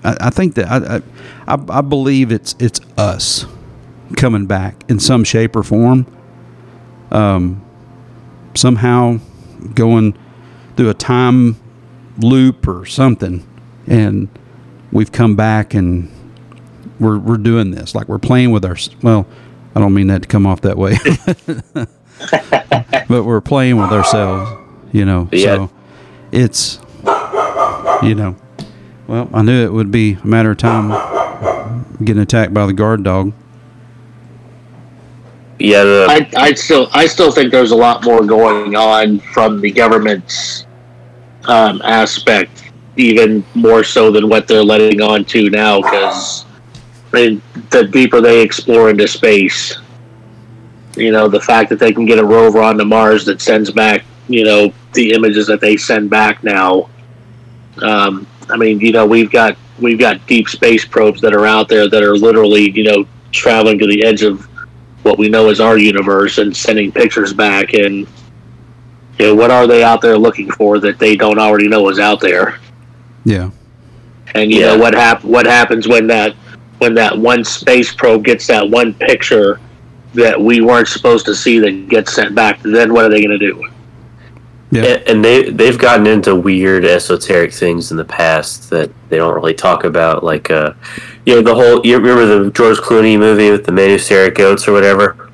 [0.02, 1.02] I, I think that I
[1.46, 3.44] I I believe it's it's us
[4.16, 6.06] coming back in some shape or form.
[7.10, 7.64] Um,
[8.54, 9.18] somehow
[9.74, 10.16] going
[10.76, 11.56] through a time
[12.18, 13.46] loop or something,
[13.86, 14.28] and
[14.92, 16.10] we've come back and
[16.98, 18.76] we're we're doing this like we're playing with our.
[19.02, 19.26] Well,
[19.74, 20.96] I don't mean that to come off that way,
[23.08, 24.50] but we're playing with ourselves.
[24.92, 25.56] You know, Yeah.
[25.56, 25.70] so
[26.32, 26.80] it's
[28.02, 28.36] you know.
[29.06, 30.90] Well, I knew it would be a matter of time
[32.04, 33.32] getting attacked by the guard dog.
[35.60, 39.60] Yeah, the, I, I still I still think there's a lot more going on from
[39.60, 40.66] the government's
[41.44, 45.82] um, aspect, even more so than what they're letting on to now.
[45.82, 46.46] Because
[47.10, 49.78] the deeper they explore into space,
[50.96, 54.04] you know, the fact that they can get a rover onto Mars that sends back,
[54.28, 56.88] you know, the images that they send back now.
[57.82, 61.68] Um, I mean, you know, we've got we've got deep space probes that are out
[61.68, 64.49] there that are literally, you know, traveling to the edge of
[65.02, 68.06] what we know is our universe and sending pictures back and
[69.18, 71.98] you know what are they out there looking for that they don't already know is
[71.98, 72.58] out there
[73.24, 73.50] Yeah.
[74.34, 74.66] and you Yeah.
[74.68, 76.34] know what hap- what happens when that
[76.78, 79.60] when that one space probe gets that one picture
[80.14, 83.38] that we weren't supposed to see that gets sent back then what are they going
[83.38, 83.62] to do
[84.70, 84.82] Yeah.
[84.84, 89.34] and and they they've gotten into weird esoteric things in the past that they don't
[89.34, 90.72] really talk about, like uh,
[91.26, 91.84] you know, the whole.
[91.84, 95.26] You remember the George Clooney movie with the man who stared at goats or whatever?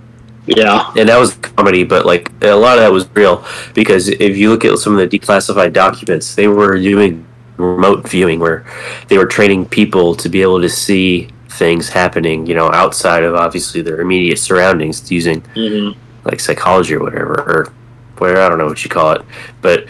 [0.48, 4.36] yeah and that was comedy, but like a lot of that was real because if
[4.36, 7.26] you look at some of the declassified documents, they were doing
[7.56, 8.64] remote viewing where
[9.08, 13.34] they were training people to be able to see things happening, you know, outside of
[13.34, 15.98] obviously their immediate surroundings using Mm-hmm.
[16.24, 17.72] like psychology or whatever, or
[18.18, 19.22] whatever, I don't know what you call it.
[19.62, 19.86] But,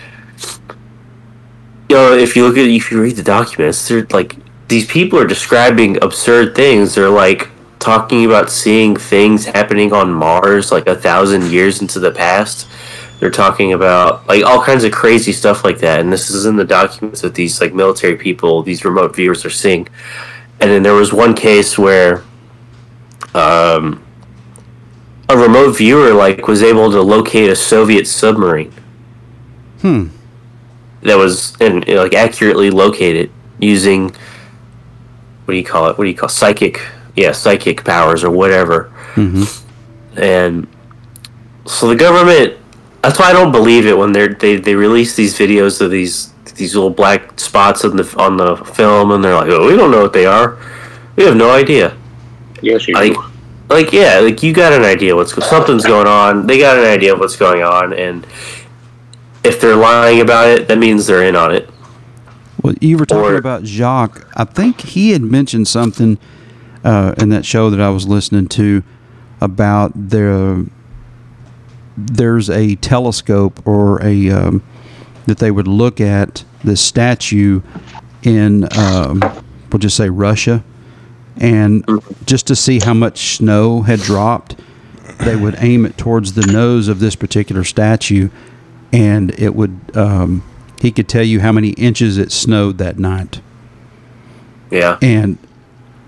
[1.89, 4.37] you know, if you look at, if you read the documents, they're like,
[4.69, 6.95] these people are describing absurd things.
[6.95, 12.11] They're like talking about seeing things happening on Mars like a thousand years into the
[12.11, 12.67] past.
[13.21, 16.01] They're talking about like all kinds of crazy stuff like that.
[16.01, 19.51] And this is in the documents that these like military people, these remote viewers are
[19.51, 19.89] seeing.
[20.61, 22.25] And then there was one case where,
[23.35, 24.03] um,
[25.29, 28.73] a remote viewer like was able to locate a Soviet submarine.
[29.81, 30.09] Hmm.
[31.03, 34.15] That was and like accurately located using
[35.47, 35.97] what do you call it?
[35.97, 36.83] What do you call psychic?
[37.15, 38.91] Yeah, psychic powers or whatever.
[39.15, 39.45] hmm
[40.17, 40.67] And
[41.65, 42.59] so the government.
[43.03, 46.33] That's why I don't believe it when they're, they they release these videos of these
[46.57, 49.91] these little black spots on the on the film, and they're like, "Oh, we don't
[49.93, 50.59] know what they are.
[51.15, 51.97] We have no idea."
[52.63, 53.25] Yes, you Like, do.
[53.69, 56.47] like yeah, like you got an idea what's something's going on.
[56.49, 58.27] They got an idea of what's going on, and
[59.45, 61.71] if they're lying about it, that means they're in on it.
[62.67, 64.27] Well, you were talking Or- about Jacques.
[64.35, 66.19] I think he had mentioned something
[66.83, 68.83] uh, in that show that I was listening to
[69.41, 70.65] about there.
[71.97, 74.65] There's a telescope or a um,
[75.27, 77.63] that they would look at the statue
[78.25, 79.21] in um,
[79.71, 80.65] we'll just say Russia,
[81.37, 81.85] and
[82.25, 84.57] just to see how much snow had dropped,
[85.21, 88.29] they would aim it towards the nose of this particular statue,
[88.93, 90.43] and it would um,
[90.87, 93.41] he could tell you how many inches it snowed that night.
[94.71, 95.37] Yeah, and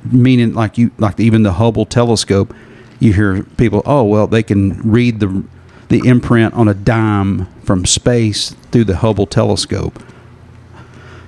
[0.05, 2.55] meaning like you like even the Hubble telescope
[3.01, 5.43] you hear people oh well they can read the
[5.89, 10.01] the imprint on a dime from space through the Hubble telescope.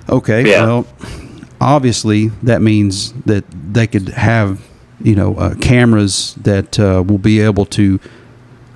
[0.09, 0.65] Okay Yeah.
[0.65, 0.87] well
[1.59, 3.43] obviously that means that
[3.73, 4.61] they could have
[5.01, 7.99] you know uh, cameras that uh, will be able to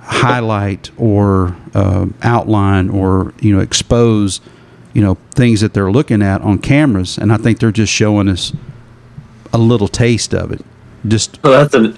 [0.00, 4.40] highlight or uh, outline or you know expose
[4.96, 8.28] you know things that they're looking at on cameras and i think they're just showing
[8.28, 8.52] us
[9.52, 10.64] a little taste of it
[11.06, 11.94] just well, that's a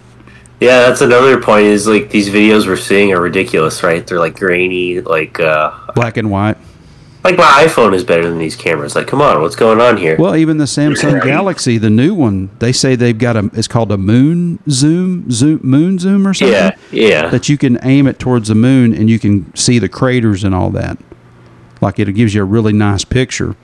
[0.60, 0.80] yeah.
[0.80, 1.66] That's another point.
[1.66, 4.04] Is like these videos we're seeing are ridiculous, right?
[4.04, 6.58] They're like grainy, like uh, black and white
[7.24, 8.94] like my iPhone is better than these cameras.
[8.94, 10.16] Like, come on, what's going on here?
[10.18, 13.92] well even the samsung galaxy the new one they say they've got a it's called
[13.92, 18.18] a moon zoom zoom moon zoom or something yeah, yeah, that you can aim it
[18.18, 20.98] towards the moon and you can see the craters and all that.
[21.80, 23.56] Like it gives you a really nice picture.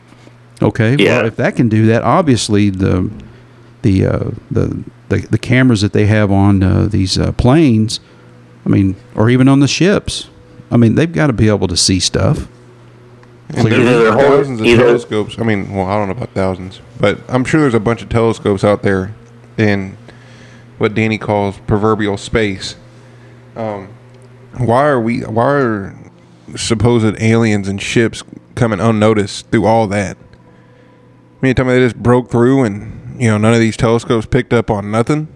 [0.62, 1.18] Okay, Yeah.
[1.18, 3.10] well if that can do that, obviously the
[3.82, 8.00] the uh, the, the the cameras that they have on uh, these uh, planes,
[8.64, 10.28] I mean, or even on the ships,
[10.70, 12.48] I mean, they've got to be able to see stuff.
[13.50, 15.38] And Either there's they're thousands of either- telescopes.
[15.38, 18.08] I mean, well, I don't know about thousands, but I'm sure there's a bunch of
[18.08, 19.14] telescopes out there
[19.58, 19.96] in
[20.78, 22.76] what Danny calls proverbial space.
[23.54, 23.88] Um,
[24.56, 25.20] why are we?
[25.20, 26.03] Why are
[26.56, 28.22] supposed aliens and ships
[28.54, 30.16] coming unnoticed through all that?
[30.16, 33.76] I mean, you tell me they just broke through and you know none of these
[33.76, 35.28] telescopes picked up on nothing.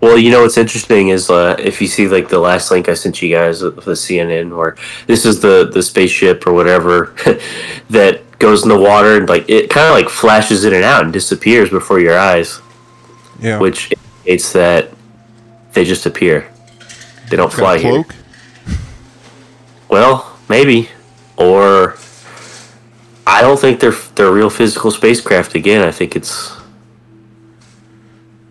[0.00, 2.94] Well, you know what's interesting is uh, if you see like the last link I
[2.94, 4.76] sent you guys of the CNN, where
[5.06, 7.14] this is the the spaceship or whatever
[7.90, 11.04] that goes in the water and like it kind of like flashes in and out
[11.04, 12.60] and disappears before your eyes,
[13.40, 14.90] Yeah, which indicates that
[15.72, 16.50] they just appear.
[17.28, 18.04] They don't fly here.
[19.88, 20.90] Well, maybe,
[21.36, 21.96] or
[23.26, 25.54] I don't think they're they're real physical spacecraft.
[25.54, 26.52] Again, I think it's.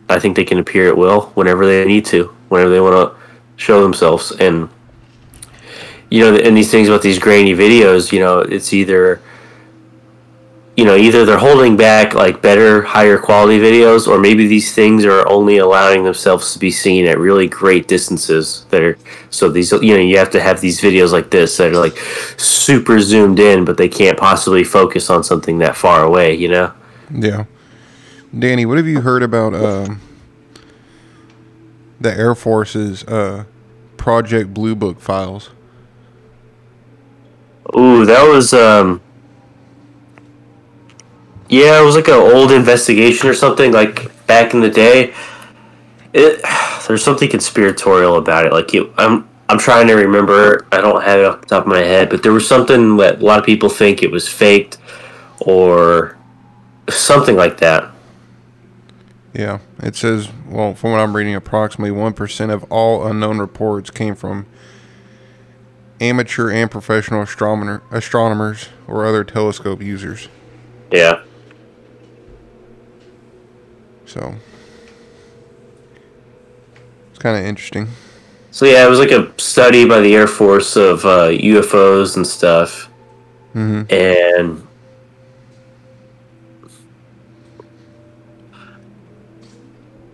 [0.07, 3.15] I think they can appear at will whenever they need to, whenever they want to
[3.57, 4.69] show themselves, and
[6.09, 9.21] you know, and these things about these grainy videos, you know, it's either.
[10.79, 15.03] You know, either they're holding back like better, higher quality videos, or maybe these things
[15.03, 18.65] are only allowing themselves to be seen at really great distances.
[18.69, 18.97] That are
[19.29, 21.97] so these, you know, you have to have these videos like this that are like
[22.37, 26.35] super zoomed in, but they can't possibly focus on something that far away.
[26.35, 26.73] You know?
[27.13, 27.43] Yeah.
[28.37, 29.99] Danny, what have you heard about um,
[31.99, 33.43] the Air Force's uh,
[33.97, 35.49] Project Blue Book files?
[37.77, 39.01] Ooh, that was um.
[41.49, 45.13] Yeah, it was like an old investigation or something like back in the day.
[46.13, 46.41] It
[46.87, 48.53] there's something conspiratorial about it.
[48.53, 50.65] Like you, I'm I'm trying to remember.
[50.71, 53.21] I don't have it off the top of my head, but there was something that
[53.21, 54.77] a lot of people think it was faked,
[55.39, 56.17] or
[56.87, 57.91] something like that.
[59.33, 64.15] Yeah, it says, well, from what I'm reading, approximately 1% of all unknown reports came
[64.15, 64.47] from
[66.01, 70.29] amateur and professional astronomer, astronomers or other telescope users.
[70.91, 71.21] Yeah.
[74.09, 74.33] So
[77.11, 77.87] it's kind of interesting.
[78.51, 82.25] So yeah, it was like a study by the Air Force of uh, UFOs and
[82.25, 82.89] stuff,
[83.53, 84.65] hmm and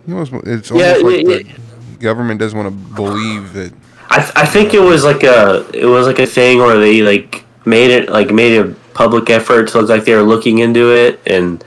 [0.06, 3.72] It was, it's Yeah, almost like yeah, the government doesn't want to believe that.
[4.10, 7.44] I, I think it was like a it was like a thing where they like
[7.64, 11.18] made it like made a public effort to look like they were looking into it,
[11.26, 11.64] and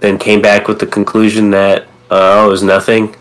[0.00, 3.14] then came back with the conclusion that uh, oh, it was nothing.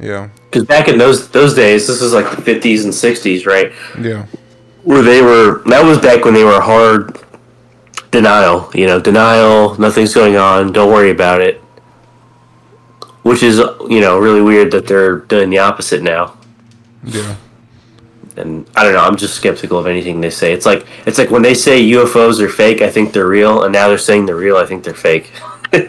[0.00, 3.72] Yeah, Because back in those those days, this was like the fifties and sixties, right?
[4.00, 4.26] yeah,
[4.84, 7.18] where they were that was back when they were hard
[8.10, 11.60] denial you know denial nothing's going on don't worry about it.
[13.22, 13.58] Which is
[13.90, 16.36] you know really weird that they're doing the opposite now.
[17.04, 17.36] Yeah,
[18.38, 21.30] and i don't know i'm just skeptical of anything they say it's like it's like
[21.30, 24.36] when they say ufos are fake i think they're real and now they're saying they're
[24.36, 25.32] real i think they're fake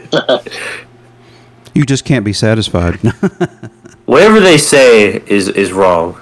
[1.79, 2.95] You just can't be satisfied.
[4.05, 6.19] whatever they say is is wrong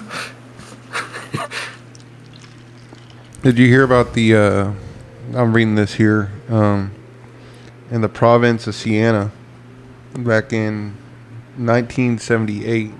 [3.41, 4.35] Did you hear about the?
[4.35, 4.73] Uh,
[5.33, 6.31] I'm reading this here.
[6.49, 6.91] Um,
[7.89, 9.31] in the province of Siena,
[10.13, 10.95] back in
[11.55, 12.91] 1978,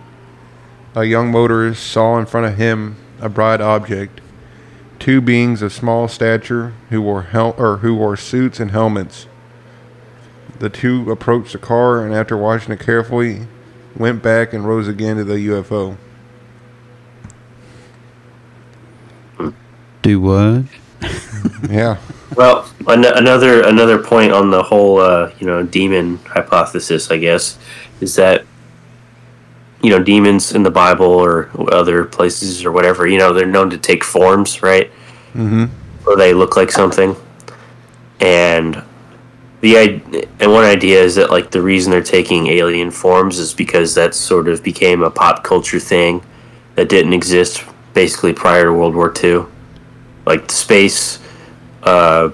[0.96, 4.22] a young motorist saw in front of him a bright object.
[5.00, 9.28] Two beings of small stature who wore hel- or who wore suits and helmets.
[10.60, 13.48] The two approached the car and, after watching it carefully,
[13.96, 15.98] went back and rose again to the UFO.
[20.02, 20.66] Do what?
[21.70, 21.98] Yeah,
[22.36, 27.58] Well, an- another another point on the whole uh, you know demon hypothesis, I guess,
[28.02, 28.46] is that
[29.82, 33.70] you know demons in the Bible or other places or whatever, you know, they're known
[33.70, 34.92] to take forms, right?
[35.34, 35.66] Mm-hmm.
[36.08, 37.16] Or they look like something,
[38.20, 38.84] and
[39.62, 39.78] the
[40.40, 44.14] and one idea is that like the reason they're taking alien forms is because that
[44.16, 46.24] sort of became a pop culture thing
[46.76, 47.64] that didn't exist
[47.94, 49.46] basically prior to World War II,
[50.26, 51.20] like space
[51.84, 52.30] uh,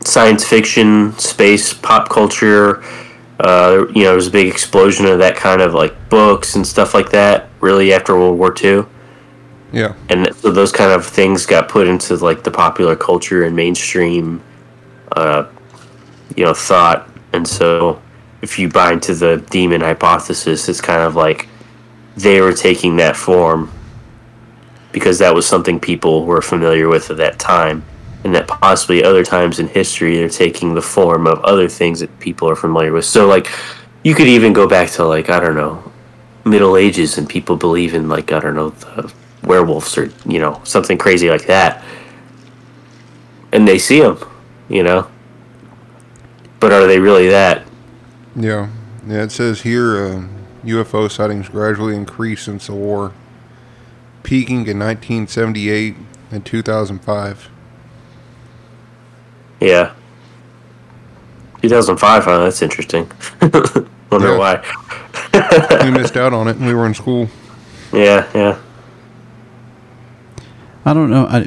[0.00, 2.82] science fiction, space, pop culture.
[3.40, 6.66] Uh, you know, there was a big explosion of that kind of like books and
[6.66, 7.48] stuff like that.
[7.60, 8.84] Really, after World War II,
[9.72, 13.56] yeah, and so those kind of things got put into like the popular culture and
[13.56, 14.42] mainstream,
[15.12, 15.46] uh,
[16.36, 17.08] you know, thought.
[17.32, 18.02] And so,
[18.42, 21.48] if you buy into the demon hypothesis, it's kind of like
[22.18, 23.72] they were taking that form
[24.92, 27.84] because that was something people were familiar with at that time
[28.24, 32.18] and that possibly other times in history they're taking the form of other things that
[32.20, 33.48] people are familiar with so like
[34.04, 35.82] you could even go back to like i don't know
[36.44, 39.12] middle ages and people believe in like i don't know the
[39.44, 41.82] werewolves or you know something crazy like that
[43.52, 44.18] and they see them
[44.68, 45.08] you know
[46.60, 47.66] but are they really that
[48.36, 48.68] Yeah,
[49.06, 49.24] yeah.
[49.24, 53.12] It says here um, UFO sightings gradually increased since the war,
[54.22, 55.96] peaking in 1978
[56.30, 57.50] and 2005.
[59.60, 59.94] Yeah
[61.62, 63.10] 2005 huh that's interesting
[64.10, 64.38] wonder Yeah.
[64.38, 67.28] why we missed out on it when we were in school.
[67.92, 68.58] yeah yeah
[70.82, 71.26] I don't know.
[71.26, 71.46] I,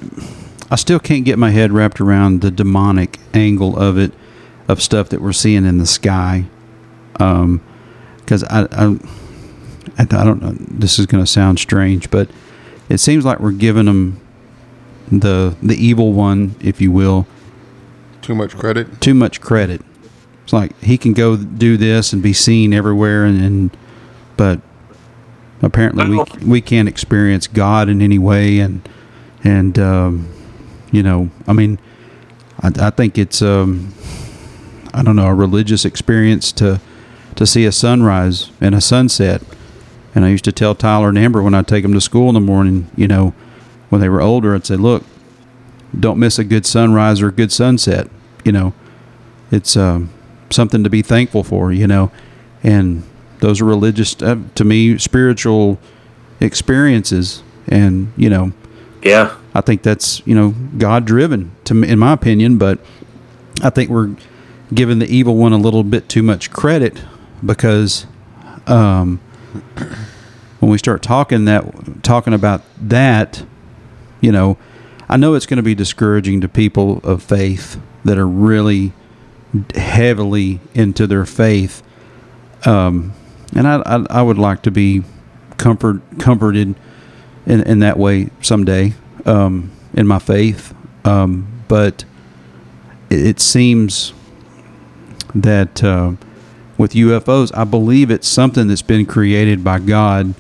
[0.69, 4.14] I still can't get my head wrapped around the demonic angle of it,
[4.68, 6.45] of stuff that we're seeing in the sky.
[7.19, 7.60] Um,
[8.18, 8.95] because I, I,
[9.98, 10.52] I don't know.
[10.60, 12.30] This is going to sound strange, but
[12.90, 14.22] it seems like we're giving them
[15.11, 17.26] the the evil one, if you will,
[18.24, 19.02] Too much credit.
[19.02, 19.82] too much credit.
[20.44, 23.78] It's like he can go do this and be seen everywhere, and, and
[24.38, 24.62] but
[25.62, 28.88] apparently we we can't experience God in any way, and
[29.44, 30.34] and um,
[30.91, 31.80] you know, I mean,
[32.62, 33.94] I, I think it's um,
[34.94, 36.80] I don't know a religious experience to
[37.36, 39.41] to see a sunrise and a sunset.
[40.16, 42.36] And I used to tell Tyler and Amber when I take them to school in
[42.36, 43.34] the morning, you know,
[43.90, 45.04] when they were older, I'd say, look,
[45.99, 48.10] don't miss a good sunrise or a good sunset.
[48.44, 48.74] You know,
[49.52, 50.10] it's um,
[50.49, 51.72] something to be thankful for.
[51.72, 52.11] You know,
[52.64, 53.03] and
[53.40, 55.80] those are religious uh, to me, spiritual
[56.40, 58.53] experiences, and you know,
[59.02, 62.57] yeah I think that's you know God driven to me, in my opinion.
[62.57, 62.80] But
[63.61, 64.15] I think we're
[64.74, 67.02] giving the evil one a little bit too much credit
[67.45, 68.07] because
[68.68, 69.20] um,
[70.60, 73.45] when we start talking that talking about that,
[74.22, 74.57] you know,
[75.14, 78.94] I know it's going to be discouraging to people of faith that are really
[79.76, 81.84] heavily into their faith.
[82.65, 83.14] Um,
[83.56, 85.03] and I, I, I would like to be
[85.57, 86.73] comfort comforted
[87.45, 88.95] in, in that way someday
[89.27, 90.73] um, in my faith.
[91.06, 92.06] Um, but
[93.11, 94.14] it, seems
[95.35, 96.14] that uh,
[96.80, 97.56] with UFOs.
[97.56, 100.34] I believe it's something that's been created by God,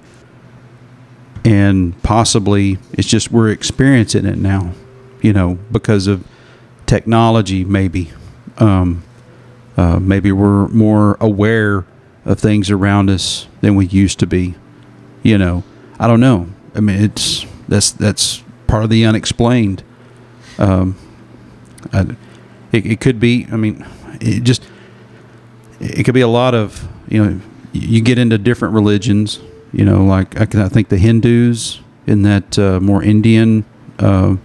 [1.45, 4.73] and possibly it's just we're experiencing it now,
[5.21, 6.25] you know, because of
[6.85, 8.11] technology, maybe.
[8.57, 9.03] Um,
[9.75, 11.85] uh, maybe we're more aware
[12.25, 14.55] of things around us than we used to be.
[15.23, 15.63] You know,
[15.99, 16.47] I don't know.
[16.75, 19.83] I mean, it's that's that's part of the unexplained.
[20.57, 20.95] Um,
[21.91, 22.15] I,
[22.71, 23.47] it, it could be.
[23.51, 23.85] I mean,
[24.21, 24.67] it just
[25.79, 27.41] it could be a lot of you know.
[27.75, 29.39] You get into different religions.
[29.73, 33.65] You know, like I, I think the Hindus in that uh, more Indian.
[33.99, 34.37] Uh,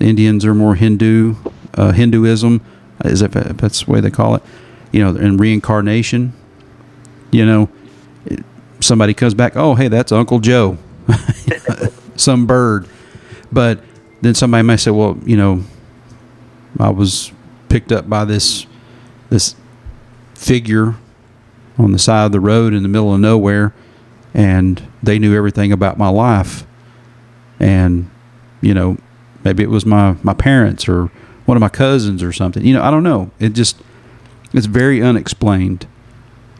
[0.00, 1.36] Indians are more Hindu,
[1.74, 2.60] uh, Hinduism,
[3.04, 4.42] is if, that's the way they call it.
[4.92, 6.32] You know, and reincarnation.
[7.30, 7.70] You know,
[8.80, 9.56] somebody comes back.
[9.56, 10.78] Oh, hey, that's Uncle Joe,
[12.16, 12.88] some bird.
[13.50, 13.82] But
[14.22, 15.64] then somebody may say, well, you know,
[16.78, 17.32] I was
[17.68, 18.66] picked up by this
[19.28, 19.56] this
[20.34, 20.96] figure
[21.78, 23.74] on the side of the road in the middle of nowhere,
[24.36, 26.64] and they knew everything about my life.
[27.58, 28.08] And
[28.60, 28.98] you know,
[29.44, 31.06] maybe it was my my parents or
[31.46, 32.64] one of my cousins or something.
[32.64, 33.30] You know, I don't know.
[33.40, 33.80] It just
[34.52, 35.86] it's very unexplained.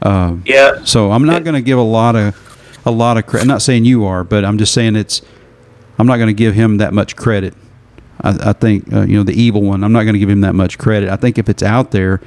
[0.03, 0.85] Uh, Yeah.
[0.85, 2.35] so I'm not going to give a lot of
[2.85, 3.43] a lot of credit.
[3.45, 5.23] I'm not saying you are, but I'm just saying it's.
[5.99, 7.55] I'm not going to give him that much credit.
[8.21, 9.83] I, I think uh, you know the evil one.
[9.85, 11.09] I'm not going to give him that much credit.
[11.11, 12.21] I think if it's out there,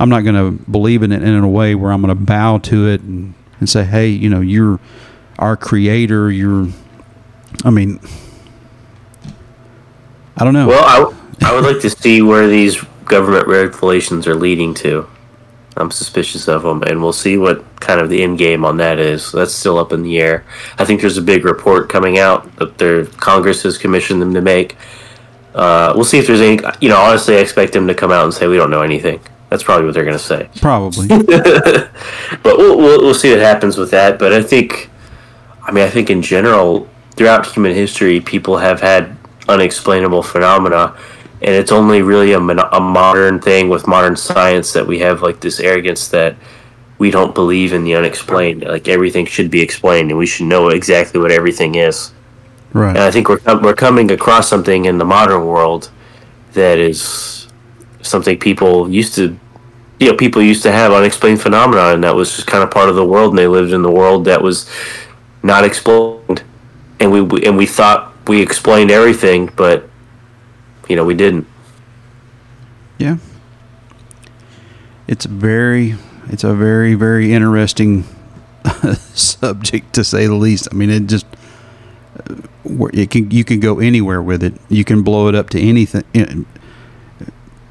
[0.00, 2.58] I'm not going to believe in it in a way where I'm going to bow
[2.58, 4.80] to it and, and say, "Hey, you know, you're
[5.38, 6.30] our creator.
[6.30, 6.68] You're."
[7.64, 8.00] I mean,
[10.36, 10.68] I don't know.
[10.68, 15.08] Well, I, I would like to see where these government revelations are leading to.
[15.76, 18.98] I'm suspicious of them, and we'll see what kind of the end game on that
[18.98, 19.30] is.
[19.32, 20.44] That's still up in the air.
[20.78, 24.40] I think there's a big report coming out that their Congress has commissioned them to
[24.40, 24.76] make.
[25.54, 26.60] Uh, we'll see if there's any.
[26.80, 29.20] You know, honestly, I expect them to come out and say we don't know anything.
[29.50, 30.48] That's probably what they're going to say.
[30.60, 31.08] Probably.
[31.08, 31.90] but
[32.44, 34.18] we'll, we'll, we'll see what happens with that.
[34.18, 34.90] But I think,
[35.62, 39.16] I mean, I think in general, throughout human history, people have had
[39.48, 40.96] unexplainable phenomena,
[41.40, 45.22] and it's only really a, mon- a modern thing with modern science that we have
[45.22, 46.36] like this arrogance that
[46.98, 48.64] we don't believe in the unexplained.
[48.64, 52.12] Like everything should be explained, and we should know exactly what everything is.
[52.74, 52.90] Right.
[52.90, 52.98] And.
[52.98, 55.90] I think we're we're coming across something in the modern world
[56.52, 57.37] that is
[58.08, 59.38] something people used to,
[60.00, 62.88] you know, people used to have unexplained phenomena, and that was just kind of part
[62.88, 64.68] of the world, and they lived in the world that was
[65.42, 66.42] not explained,
[67.00, 69.88] and we and we thought we explained everything, but
[70.88, 71.46] you know we didn't.
[72.98, 73.18] Yeah.
[75.06, 75.94] It's very
[76.28, 78.04] it's a very very interesting
[79.14, 80.68] subject to say the least.
[80.70, 81.26] I mean, it just
[82.28, 82.34] uh,
[82.92, 84.54] it can you can go anywhere with it.
[84.68, 86.46] You can blow it up to anything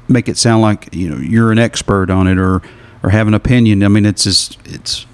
[0.08, 2.62] make it sound like, you know, you're an expert on it or
[3.02, 3.82] or have an opinion.
[3.84, 5.06] I mean, it's just it's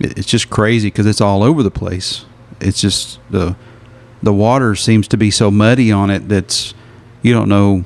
[0.00, 2.24] it's just crazy cuz it's all over the place.
[2.60, 3.56] It's just the
[4.22, 6.74] the water seems to be so muddy on it that's
[7.22, 7.84] you don't know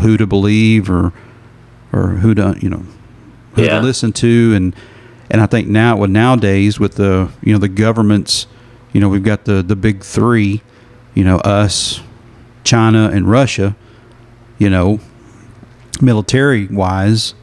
[0.00, 1.12] who to believe or
[1.92, 2.84] or who to you know
[3.54, 3.80] who Yeah.
[3.80, 4.74] to listen to and
[5.30, 8.46] and I think now well nowadays with the you know the governments
[8.92, 10.60] you know we've got the the big 3
[11.14, 12.00] you know us
[12.64, 13.74] China and Russia
[14.58, 15.00] you know
[16.02, 17.34] military wise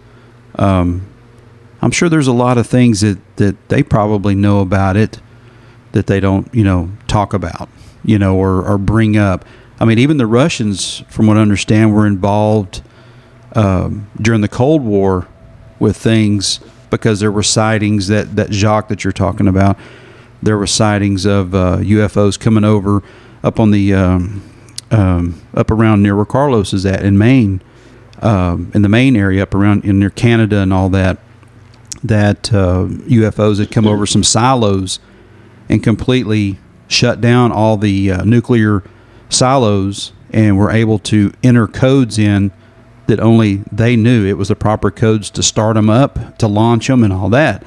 [0.56, 1.06] um
[1.82, 5.20] I'm sure there's a lot of things that that they probably know about it
[5.94, 7.70] that they don't you know talk about
[8.04, 9.46] you know or or bring up
[9.80, 12.82] I mean even the Russians from what I understand were involved
[13.54, 15.28] um, during the Cold War
[15.80, 16.60] with things
[16.90, 19.78] because there were sightings that that Jacques that you're talking about.
[20.42, 23.04] There were sightings of uh, UFOs coming over
[23.44, 24.44] up on the um,
[24.92, 27.62] um, up around near where Carlos is at in Maine,
[28.22, 31.20] um, in the Maine area up around in near Canada and all that.
[32.02, 35.00] That uh, UFOs had come over some silos
[35.68, 38.84] and completely shut down all the uh, nuclear
[39.28, 42.52] silos and were able to enter codes in
[43.08, 46.88] that only they knew it was the proper codes to start them up, to launch
[46.88, 47.64] them, and all that.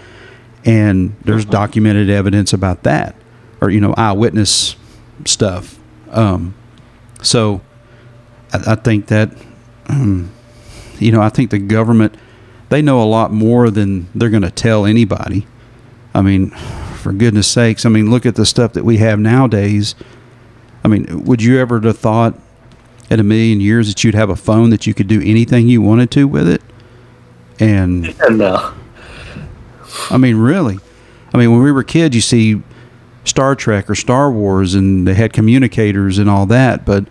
[0.64, 3.16] And there's documented evidence about that,
[3.60, 4.76] or you know, eyewitness
[5.24, 5.78] stuff.
[6.10, 6.54] Um,
[7.22, 7.60] so
[8.52, 9.30] I, I think that,
[9.88, 10.30] um,
[11.02, 12.16] you know, I think the government
[12.68, 15.46] they know a lot more than they're going to tell anybody.
[16.14, 19.94] I mean, for goodness sakes, I mean, look at the stuff that we have nowadays.
[20.82, 22.34] I mean, would you ever have thought
[23.10, 25.82] in a million years that you'd have a phone that you could do anything you
[25.82, 26.62] wanted to with it?
[27.60, 28.72] And No.
[30.10, 30.78] I mean, really.
[31.34, 32.62] I mean, when we were kids, you see
[33.24, 36.86] Star Trek or Star Wars, and they had communicators and all that.
[36.86, 37.06] But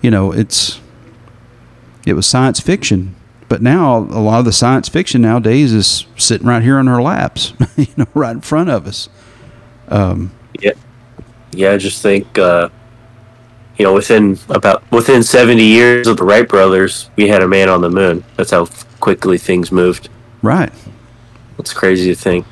[0.00, 0.80] you know, it's
[2.06, 3.14] it was science fiction
[3.50, 7.02] but now a lot of the science fiction nowadays is sitting right here on our
[7.02, 9.08] laps, you know, right in front of us.
[9.88, 10.70] Um, Yeah,
[11.50, 11.72] yeah.
[11.72, 12.68] I just think uh,
[13.76, 17.68] you know within about within seventy years of the Wright brothers, we had a man
[17.68, 18.22] on the moon.
[18.36, 18.66] That's how
[19.00, 20.08] quickly things moved.
[20.42, 20.72] right.
[21.58, 22.46] It's crazy to think.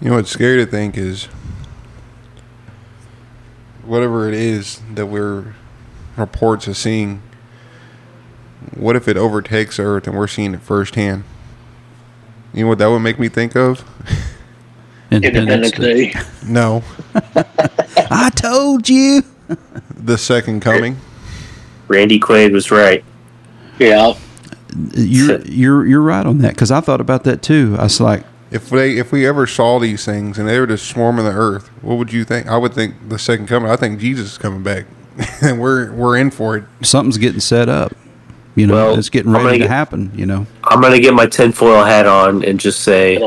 [0.00, 1.26] You know what's scary to think is
[3.84, 5.54] whatever it is that we're
[6.16, 7.22] reports of seeing.
[8.74, 11.24] What if it overtakes Earth and we're seeing it firsthand?
[12.52, 13.84] You know what that would make me think of?
[15.10, 16.14] Independence Day.
[16.46, 16.82] No,
[18.10, 19.22] I told you.
[19.94, 20.96] the second coming.
[21.88, 23.04] Randy Quaid was right.
[23.78, 24.14] Yeah.
[24.94, 27.76] You're you're you're right on that because I thought about that too.
[27.78, 30.86] I was like, If they if we ever saw these things and they were just
[30.88, 32.48] swarming the earth, what would you think?
[32.48, 33.70] I would think the second coming.
[33.70, 34.86] I think Jesus is coming back,
[35.42, 36.64] and we're we're in for it.
[36.82, 37.92] something's getting set up.
[38.56, 40.10] You know, Well, it's getting ready gonna get- happen.
[40.16, 43.18] You know, I'm gonna get my tinfoil hat on and just say,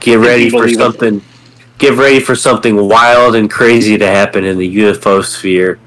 [0.00, 0.78] get ready for believe it.
[0.78, 1.22] something.
[1.78, 5.78] Get ready for something wild and crazy to happen in the UFO sphere.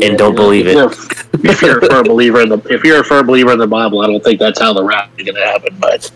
[0.00, 0.76] And don't believe it.
[0.78, 3.66] If, if you're a firm believer in the if you're a firm believer in the
[3.66, 5.76] Bible, I don't think that's how the rapture is going to happen.
[5.80, 6.10] But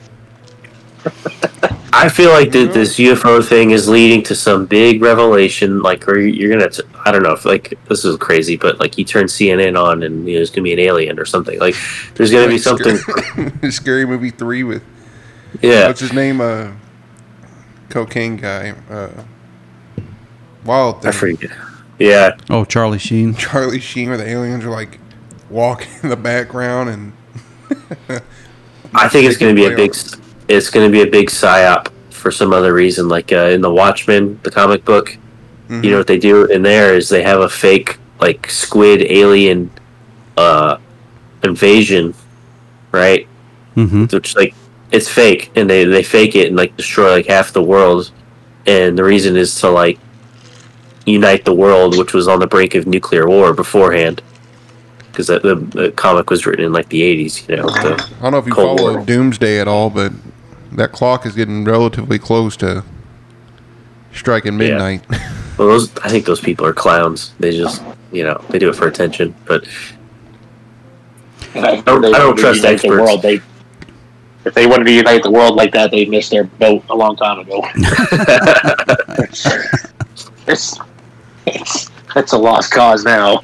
[1.96, 5.80] I feel like that this UFO thing is leading to some big revelation.
[5.80, 8.98] Like, or you're gonna, t- I don't know if like this is crazy, but like
[8.98, 11.58] you turn CNN on and you know, there's gonna be an alien or something.
[11.60, 11.76] Like,
[12.14, 12.96] there's gonna be something.
[12.96, 14.82] Scary, scary movie three with
[15.62, 16.40] Yeah, what's his name?
[16.40, 16.72] Uh,
[17.90, 18.74] cocaine guy.
[18.90, 19.10] Uh,
[20.64, 21.08] Wild thing.
[21.10, 21.50] I forget.
[22.00, 23.34] Yeah, oh Charlie Sheen.
[23.38, 24.98] Charlie Sheen, where the aliens are like
[25.48, 27.12] walking in the background, and
[28.92, 29.92] I think it's gonna be a big.
[29.92, 30.23] off.
[30.48, 33.08] It's gonna be a big psyop for some other reason.
[33.08, 35.16] Like uh, in the Watchmen, the comic book,
[35.68, 35.82] Mhm.
[35.84, 39.70] you know what they do in there is they have a fake like squid alien
[40.36, 40.76] uh,
[41.42, 42.14] invasion,
[42.92, 43.26] right?
[43.76, 44.04] Mm-hmm.
[44.14, 44.54] which like
[44.92, 48.12] it's fake and they they fake it and like destroy like half the world
[48.66, 49.98] and the reason is to like
[51.06, 54.22] unite the world which was on the brink of nuclear war beforehand
[55.10, 58.22] because the, the, the comic was written in like the 80s you know the, I
[58.22, 59.04] don't know if you Cold follow War.
[59.04, 60.12] Doomsday at all, but
[60.74, 62.84] that clock is getting relatively close to
[64.12, 65.02] striking midnight.
[65.58, 67.82] well those i think those people are clowns they just
[68.12, 69.66] you know they do it for attention but
[71.56, 73.00] I don't- I don't trust the experts.
[73.00, 73.22] world.
[73.22, 73.40] They
[74.44, 77.16] if they wanted to unite the world like that, they missed their boat a long
[77.16, 77.62] time ago.
[80.48, 80.78] it's,
[81.46, 83.42] it's it's a lost cause now.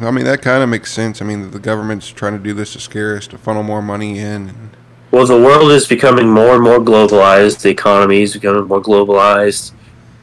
[0.00, 1.20] Oh, I mean, that kind of makes sense.
[1.20, 4.18] I mean, the government's trying to do this to scare us, to funnel more money
[4.18, 4.70] in.
[5.10, 9.72] Well the world is becoming more and more globalized the economy is becoming more globalized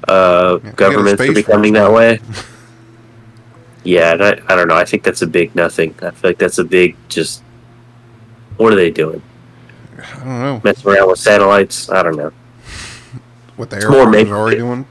[0.07, 2.19] uh, Yeah, we got a governments are becoming that way
[3.83, 4.75] Yeah, and I, I don't know.
[4.75, 5.93] I think that's a big nothing.
[6.01, 7.41] I feel like that's a big just.
[8.57, 9.21] What are they doing?
[9.97, 11.89] I don't know Messing around with satellites?
[11.89, 12.31] I don't know.
[13.55, 14.85] what the Air more Force make- is already doing.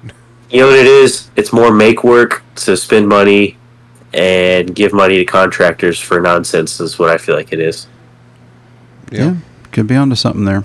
[0.50, 1.30] You know what it is?
[1.36, 3.58] It's more make work to spend money
[4.12, 6.80] and give money to contractors for nonsense.
[6.80, 7.86] Is what I feel like it is.
[9.10, 9.24] Yeah.
[9.24, 9.36] Yeah.
[9.72, 10.64] could be onto something there.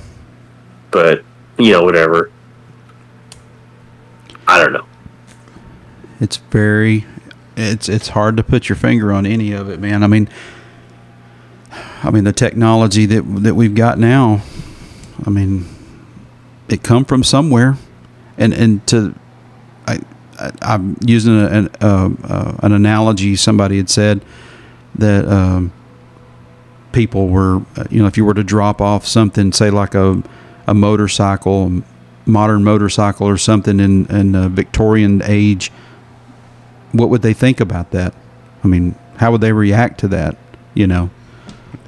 [0.91, 1.23] But
[1.57, 2.31] you know, whatever.
[4.47, 4.85] I don't know.
[6.19, 7.05] It's very,
[7.55, 10.03] it's it's hard to put your finger on any of it, man.
[10.03, 10.29] I mean,
[12.03, 14.41] I mean the technology that that we've got now.
[15.25, 15.65] I mean,
[16.67, 17.77] it come from somewhere,
[18.37, 19.20] and and to, I, I
[20.61, 23.35] I'm using an uh, uh, an analogy.
[23.35, 24.23] Somebody had said
[24.95, 25.71] that um,
[26.91, 30.21] people were, uh, you know, if you were to drop off something, say like a
[30.67, 31.81] a motorcycle,
[32.25, 35.71] modern motorcycle or something in in a Victorian age,
[36.91, 38.13] what would they think about that?
[38.63, 40.37] I mean, how would they react to that?
[40.73, 41.09] You know,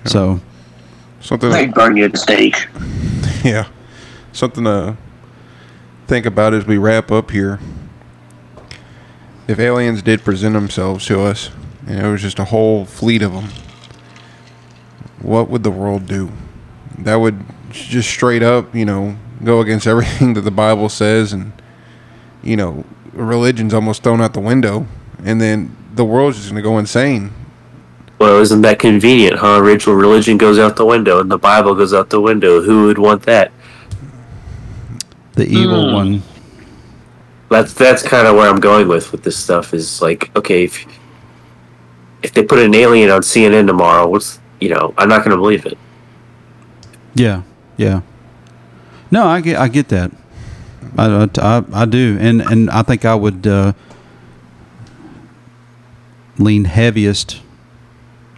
[0.06, 0.42] so
[1.24, 1.52] Something.
[1.52, 2.68] They burn you at the stake.
[3.44, 3.68] Yeah.
[4.32, 4.96] Something to
[6.08, 7.60] think about as we wrap up here.
[9.48, 11.50] If aliens did present themselves to us,
[11.86, 13.50] and it was just a whole fleet of them,
[15.22, 16.32] what would the world do?
[17.00, 21.52] That would just straight up, you know, go against everything that the Bible says, and,
[22.42, 24.86] you know, religion's almost thrown out the window,
[25.24, 27.32] and then the world's just going to go insane.
[28.20, 29.58] Well, isn't that convenient, huh?
[29.60, 32.62] Original religion goes out the window and the Bible goes out the window.
[32.62, 33.52] Who would want that?
[35.36, 35.94] the evil Hmm.
[35.96, 36.24] one.
[37.54, 39.74] That's that's kind of where I'm going with with this stuff.
[39.74, 40.86] Is like, okay, if
[42.24, 45.38] if they put an alien on CNN tomorrow, what's you know, I'm not going to
[45.38, 45.78] believe it.
[47.16, 47.44] Yeah,
[47.78, 48.02] yeah.
[49.12, 50.12] No, I get I get that.
[50.98, 53.74] I, I, I do, and and I think I would uh,
[56.38, 57.42] lean heaviest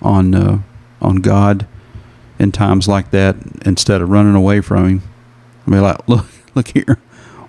[0.02, 0.60] on uh,
[1.02, 1.68] on God
[2.40, 5.02] in times like that instead of running away from Him.
[5.66, 6.98] I mean, like, look, look here,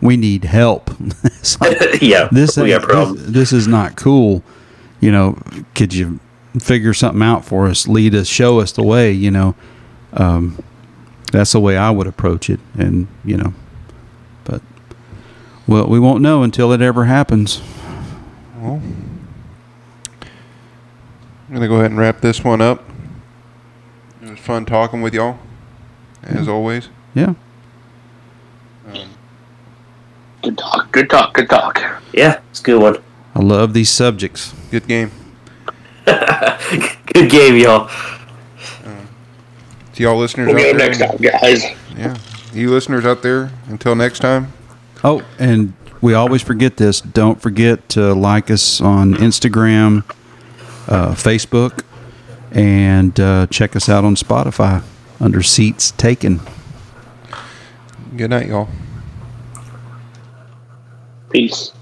[0.00, 0.90] we need help.
[1.24, 3.22] It's like, yeah, this, we got ain't- problems.
[3.26, 4.42] this this is not cool.
[5.00, 5.38] You know,
[5.74, 6.18] could you
[6.58, 7.86] figure something out for us?
[7.86, 9.12] Lead us, show us the way.
[9.12, 9.54] You know,
[10.12, 10.58] um,
[11.32, 12.58] that's the way I would approach it.
[12.76, 13.54] And you know,
[14.44, 14.60] but
[15.68, 17.60] well, we won't know until it ever happens.
[18.58, 18.80] Well,
[21.48, 22.82] I'm gonna go ahead and wrap this one up.
[24.22, 25.38] It was fun talking with y'all,
[26.22, 26.88] as always.
[27.14, 27.34] Yeah.
[28.92, 29.10] Um,
[30.46, 30.92] Good talk.
[30.92, 31.34] Good talk.
[31.34, 31.80] Good talk.
[32.12, 32.96] Yeah, it's a good one.
[33.34, 34.54] I love these subjects.
[34.70, 35.10] good game.
[36.06, 37.88] Good game, y'all.
[39.94, 40.74] To y'all listeners We'll out there.
[40.74, 41.64] next time, guys.
[41.96, 42.16] Yeah,
[42.52, 43.50] you listeners out there.
[43.66, 44.52] Until next time.
[45.02, 47.00] Oh, and we always forget this.
[47.00, 50.04] Don't forget to like us on Instagram,
[50.86, 51.82] uh, Facebook,
[52.52, 54.84] and uh, check us out on Spotify
[55.20, 56.40] under Seats Taken.
[58.16, 58.68] Good night, y'all.
[61.32, 61.75] Peace.